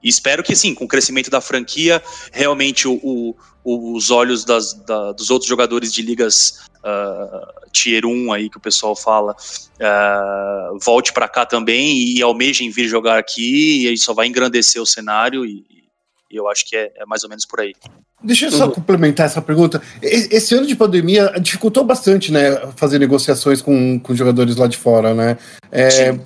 e 0.02 0.08
espero 0.08 0.42
que 0.42 0.56
sim, 0.56 0.74
com 0.74 0.84
o 0.84 0.88
crescimento 0.88 1.30
da 1.30 1.40
franquia, 1.40 2.02
realmente 2.32 2.88
o, 2.88 2.98
o, 3.64 3.94
os 3.94 4.10
olhos 4.10 4.44
das, 4.44 4.74
da, 4.74 5.12
dos 5.12 5.30
outros 5.30 5.48
jogadores 5.48 5.92
de 5.92 6.02
ligas 6.02 6.60
uh, 6.84 7.70
Tier 7.70 8.04
1 8.04 8.32
aí 8.32 8.50
que 8.50 8.56
o 8.56 8.60
pessoal 8.60 8.96
fala 8.96 9.32
uh, 9.32 10.78
volte 10.84 11.12
para 11.12 11.28
cá 11.28 11.46
também 11.46 12.14
e 12.16 12.22
almejem 12.22 12.70
vir 12.70 12.88
jogar 12.88 13.18
aqui 13.18 13.84
e 13.84 13.88
aí 13.88 13.96
só 13.96 14.12
vai 14.12 14.26
engrandecer 14.26 14.82
o 14.82 14.86
cenário 14.86 15.44
e, 15.44 15.64
e 16.30 16.36
eu 16.36 16.48
acho 16.48 16.66
que 16.66 16.74
é, 16.74 16.90
é, 16.96 17.06
mais 17.06 17.22
ou 17.22 17.28
menos 17.28 17.44
por 17.44 17.60
aí. 17.60 17.74
Deixa 18.24 18.46
eu 18.46 18.52
só 18.52 18.66
uhum. 18.66 18.70
complementar 18.70 19.26
essa 19.26 19.42
pergunta. 19.42 19.82
Esse 20.00 20.54
ano 20.54 20.66
de 20.66 20.76
pandemia 20.76 21.32
dificultou 21.40 21.84
bastante, 21.84 22.30
né, 22.30 22.56
fazer 22.76 22.98
negociações 22.98 23.60
com, 23.60 23.98
com 23.98 24.14
jogadores 24.14 24.56
lá 24.56 24.68
de 24.68 24.76
fora, 24.76 25.12
né? 25.12 25.36
É, 25.72 26.16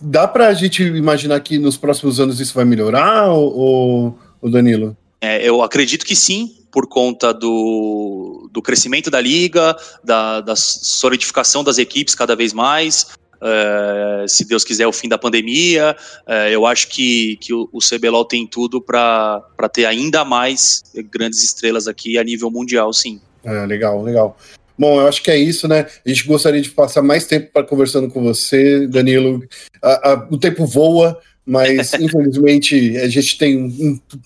dá 0.00 0.26
para 0.26 0.48
a 0.48 0.54
gente 0.54 0.82
imaginar 0.82 1.40
que 1.40 1.58
nos 1.58 1.76
próximos 1.76 2.20
anos 2.20 2.40
isso 2.40 2.54
vai 2.54 2.64
melhorar, 2.64 3.30
ou, 3.30 4.18
ou 4.40 4.50
Danilo? 4.50 4.96
É, 5.20 5.46
eu 5.46 5.62
acredito 5.62 6.04
que 6.04 6.14
sim, 6.14 6.56
por 6.70 6.86
conta 6.86 7.32
do, 7.32 8.48
do 8.52 8.62
crescimento 8.62 9.10
da 9.10 9.20
liga, 9.20 9.76
da, 10.04 10.40
da 10.40 10.54
solidificação 10.56 11.64
das 11.64 11.78
equipes 11.78 12.14
cada 12.14 12.36
vez 12.36 12.52
mais. 12.52 13.08
É, 13.40 14.24
se 14.26 14.44
Deus 14.44 14.64
quiser, 14.64 14.86
o 14.86 14.92
fim 14.92 15.08
da 15.08 15.18
pandemia. 15.18 15.96
É, 16.26 16.54
eu 16.54 16.66
acho 16.66 16.88
que, 16.88 17.36
que 17.40 17.52
o, 17.52 17.68
o 17.72 17.78
CBLOL 17.78 18.24
tem 18.24 18.46
tudo 18.46 18.80
para 18.80 19.42
ter 19.72 19.86
ainda 19.86 20.24
mais 20.24 20.82
grandes 21.10 21.42
estrelas 21.42 21.88
aqui 21.88 22.18
a 22.18 22.24
nível 22.24 22.50
mundial, 22.50 22.92
sim. 22.92 23.20
É, 23.44 23.66
legal, 23.66 24.02
legal. 24.02 24.36
Bom, 24.78 25.00
eu 25.00 25.08
acho 25.08 25.22
que 25.22 25.30
é 25.30 25.36
isso, 25.36 25.66
né? 25.66 25.86
A 26.06 26.08
gente 26.08 26.24
gostaria 26.24 26.60
de 26.60 26.70
passar 26.70 27.02
mais 27.02 27.26
tempo 27.26 27.50
para 27.52 27.66
conversando 27.66 28.08
com 28.08 28.22
você, 28.22 28.86
Danilo. 28.86 29.42
A, 29.82 30.12
a, 30.12 30.28
o 30.30 30.38
tempo 30.38 30.64
voa, 30.64 31.18
mas 31.44 31.94
infelizmente 31.98 32.96
a 32.98 33.08
gente 33.08 33.36
tem 33.36 33.58
um, 33.58 33.66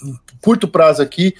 um, 0.04 0.14
curto 0.42 0.68
prazo 0.68 1.00
aqui. 1.00 1.34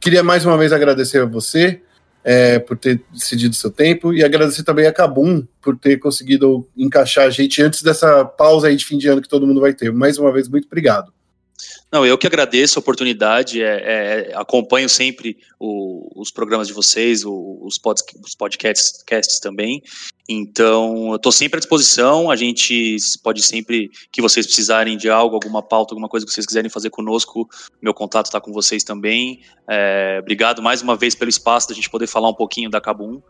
Queria 0.00 0.24
mais 0.24 0.44
uma 0.44 0.58
vez 0.58 0.72
agradecer 0.72 1.22
a 1.22 1.26
você 1.26 1.80
é, 2.24 2.58
por 2.58 2.76
ter 2.76 3.00
decidido 3.12 3.54
seu 3.54 3.70
tempo 3.70 4.12
e 4.12 4.24
agradecer 4.24 4.64
também 4.64 4.86
a 4.86 4.92
Cabum 4.92 5.46
por 5.62 5.78
ter 5.78 5.98
conseguido 5.98 6.68
encaixar 6.76 7.26
a 7.26 7.30
gente 7.30 7.62
antes 7.62 7.82
dessa 7.82 8.24
pausa 8.24 8.66
aí 8.66 8.74
de 8.74 8.84
fim 8.84 8.98
de 8.98 9.06
ano 9.06 9.22
que 9.22 9.28
todo 9.28 9.46
mundo 9.46 9.60
vai 9.60 9.74
ter. 9.74 9.92
Mais 9.92 10.18
uma 10.18 10.32
vez, 10.32 10.48
muito 10.48 10.66
obrigado. 10.66 11.12
Não, 11.90 12.04
eu 12.04 12.18
que 12.18 12.26
agradeço 12.26 12.78
a 12.78 12.80
oportunidade, 12.80 13.62
é, 13.62 14.30
é, 14.30 14.34
acompanho 14.34 14.88
sempre 14.88 15.38
o, 15.58 16.20
os 16.20 16.32
programas 16.32 16.66
de 16.66 16.72
vocês, 16.72 17.24
o, 17.24 17.60
os, 17.62 17.78
pod, 17.78 18.02
os 18.24 18.34
podcasts 18.34 19.38
também, 19.40 19.80
então 20.28 21.10
eu 21.10 21.16
estou 21.16 21.30
sempre 21.30 21.58
à 21.58 21.60
disposição, 21.60 22.28
a 22.28 22.34
gente 22.34 22.96
pode 23.22 23.40
sempre, 23.40 23.88
que 24.10 24.20
vocês 24.20 24.44
precisarem 24.44 24.96
de 24.96 25.08
algo, 25.08 25.36
alguma 25.36 25.62
pauta, 25.62 25.94
alguma 25.94 26.08
coisa 26.08 26.26
que 26.26 26.32
vocês 26.32 26.44
quiserem 26.44 26.68
fazer 26.68 26.90
conosco, 26.90 27.48
meu 27.80 27.94
contato 27.94 28.26
está 28.26 28.40
com 28.40 28.52
vocês 28.52 28.82
também, 28.82 29.40
é, 29.68 30.18
obrigado 30.20 30.60
mais 30.60 30.82
uma 30.82 30.96
vez 30.96 31.14
pelo 31.14 31.28
espaço 31.28 31.68
da 31.68 31.74
gente 31.74 31.88
poder 31.88 32.08
falar 32.08 32.28
um 32.28 32.34
pouquinho 32.34 32.68
da 32.68 32.80
Cabum, 32.80 33.22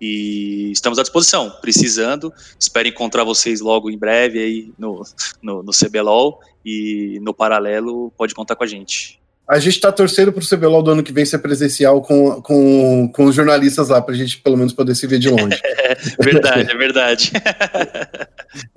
e 0.00 0.70
estamos 0.70 1.00
à 1.00 1.02
disposição, 1.02 1.50
precisando, 1.60 2.32
espero 2.60 2.86
encontrar 2.86 3.24
vocês 3.24 3.60
logo 3.60 3.90
em 3.90 3.98
breve 3.98 4.38
aí 4.38 4.72
no, 4.78 5.02
no, 5.42 5.64
no 5.64 5.72
CBLOL, 5.72 6.38
e 6.64 7.18
no 7.20 7.34
paralelo 7.34 8.03
pode 8.16 8.34
contar 8.34 8.56
com 8.56 8.64
a 8.64 8.66
gente. 8.66 9.20
A 9.46 9.58
gente 9.58 9.74
está 9.74 9.92
torcendo 9.92 10.32
para 10.32 10.42
o 10.42 10.46
CBLOL 10.46 10.82
do 10.82 10.90
ano 10.90 11.02
que 11.02 11.12
vem 11.12 11.24
ser 11.24 11.38
presencial 11.38 12.00
com, 12.00 12.40
com, 12.40 13.10
com 13.12 13.24
os 13.24 13.34
jornalistas 13.34 13.90
lá, 13.90 14.00
para 14.00 14.14
a 14.14 14.16
gente 14.16 14.38
pelo 14.38 14.56
menos 14.56 14.72
poder 14.72 14.94
se 14.94 15.06
ver 15.06 15.18
de 15.18 15.28
longe. 15.28 15.60
verdade, 16.18 16.70
é 16.70 16.76
verdade. 16.76 17.32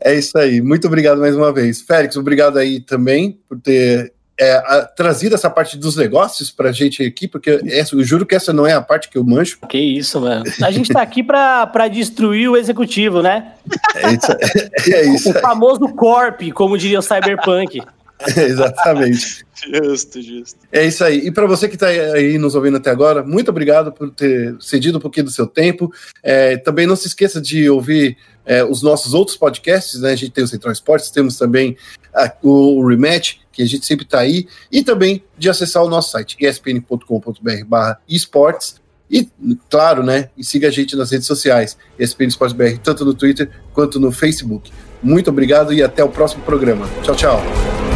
é 0.04 0.16
isso 0.16 0.38
aí. 0.38 0.62
Muito 0.62 0.86
obrigado 0.88 1.20
mais 1.20 1.36
uma 1.38 1.54
vez. 1.54 1.82
Félix, 1.82 2.18
obrigado 2.18 2.58
aí 2.58 2.82
também 2.82 3.40
por 3.48 3.58
ter 3.62 4.12
é, 4.40 4.56
a, 4.58 4.86
trazido 4.86 5.36
essa 5.36 5.50
parte 5.50 5.78
dos 5.78 5.96
negócios 5.96 6.52
para 6.52 6.70
a 6.70 6.72
gente 6.72 7.02
aqui, 7.04 7.28
porque 7.28 7.60
essa, 7.66 7.96
eu 7.96 8.04
juro 8.04 8.26
que 8.26 8.36
essa 8.36 8.54
não 8.54 8.68
é 8.68 8.74
a 8.74 8.82
parte 8.82 9.10
que 9.10 9.18
eu 9.18 9.24
mancho. 9.24 9.58
Que 9.68 9.80
isso, 9.80 10.22
mano. 10.22 10.44
A 10.62 10.70
gente 10.70 10.90
está 10.90 11.02
aqui 11.02 11.24
para 11.24 11.88
destruir 11.88 12.50
o 12.50 12.56
executivo, 12.56 13.22
né? 13.22 13.54
É 13.96 14.12
isso, 14.12 14.32
é 14.94 15.06
isso 15.06 15.30
o 15.32 15.34
famoso 15.34 15.88
corp, 15.96 16.42
como 16.54 16.78
diria 16.78 17.00
o 17.00 17.02
Cyberpunk. 17.02 17.82
exatamente. 18.38 19.46
Justo, 19.56 20.22
justo. 20.22 20.60
É 20.72 20.86
isso 20.86 21.04
aí. 21.04 21.28
E 21.28 21.32
para 21.32 21.46
você 21.46 21.68
que 21.68 21.76
está 21.76 21.88
aí 21.88 22.38
nos 22.38 22.56
ouvindo 22.56 22.78
até 22.78 22.90
agora, 22.90 23.24
muito 23.24 23.50
obrigado 23.50 23.92
por 23.92 24.10
ter 24.12 24.56
cedido 24.60 24.98
um 24.98 25.02
pouquinho 25.02 25.26
do 25.26 25.32
seu 25.32 25.48
tempo. 25.48 25.92
É, 26.24 26.58
também 26.58 26.88
não 26.88 26.96
se 26.96 27.08
esqueça 27.08 27.42
de 27.42 27.70
ouvir 27.70 28.18
é, 28.46 28.64
os 28.64 28.82
nossos 28.82 29.14
outros 29.14 29.36
podcasts, 29.36 30.02
né? 30.02 30.12
A 30.12 30.16
gente 30.16 30.32
tem 30.32 30.44
o 30.44 30.48
Central 30.48 30.72
Esportes, 30.72 31.12
temos 31.12 31.38
também 31.38 31.78
a, 32.14 32.32
o, 32.42 32.86
Rematch, 32.88 33.40
que 33.52 33.62
a 33.62 33.66
gente 33.66 33.86
sempre 33.86 34.06
está 34.06 34.20
aí, 34.20 34.48
e 34.72 34.84
também 34.84 35.24
de 35.38 35.50
acessar 35.50 35.84
o 35.84 35.90
nosso 35.90 36.12
site, 36.12 36.38
espn.com.br 36.40 37.98
esportes. 38.08 38.76
E, 39.10 39.30
claro, 39.70 40.04
né? 40.04 40.30
E 40.38 40.44
siga 40.44 40.68
a 40.68 40.72
gente 40.72 40.96
nas 40.96 41.12
redes 41.12 41.28
sociais, 41.28 41.78
ESPN 41.98 42.28
Esportes 42.28 42.56
BR, 42.56 42.78
tanto 42.84 43.06
no 43.06 43.14
Twitter 43.14 43.50
quanto 43.74 44.00
no 44.00 44.12
Facebook. 44.12 44.72
Muito 45.02 45.30
obrigado 45.30 45.74
e 45.74 45.82
até 45.82 46.04
o 46.04 46.10
próximo 46.10 46.44
programa. 46.44 46.90
Tchau, 47.04 47.16
tchau. 47.16 47.87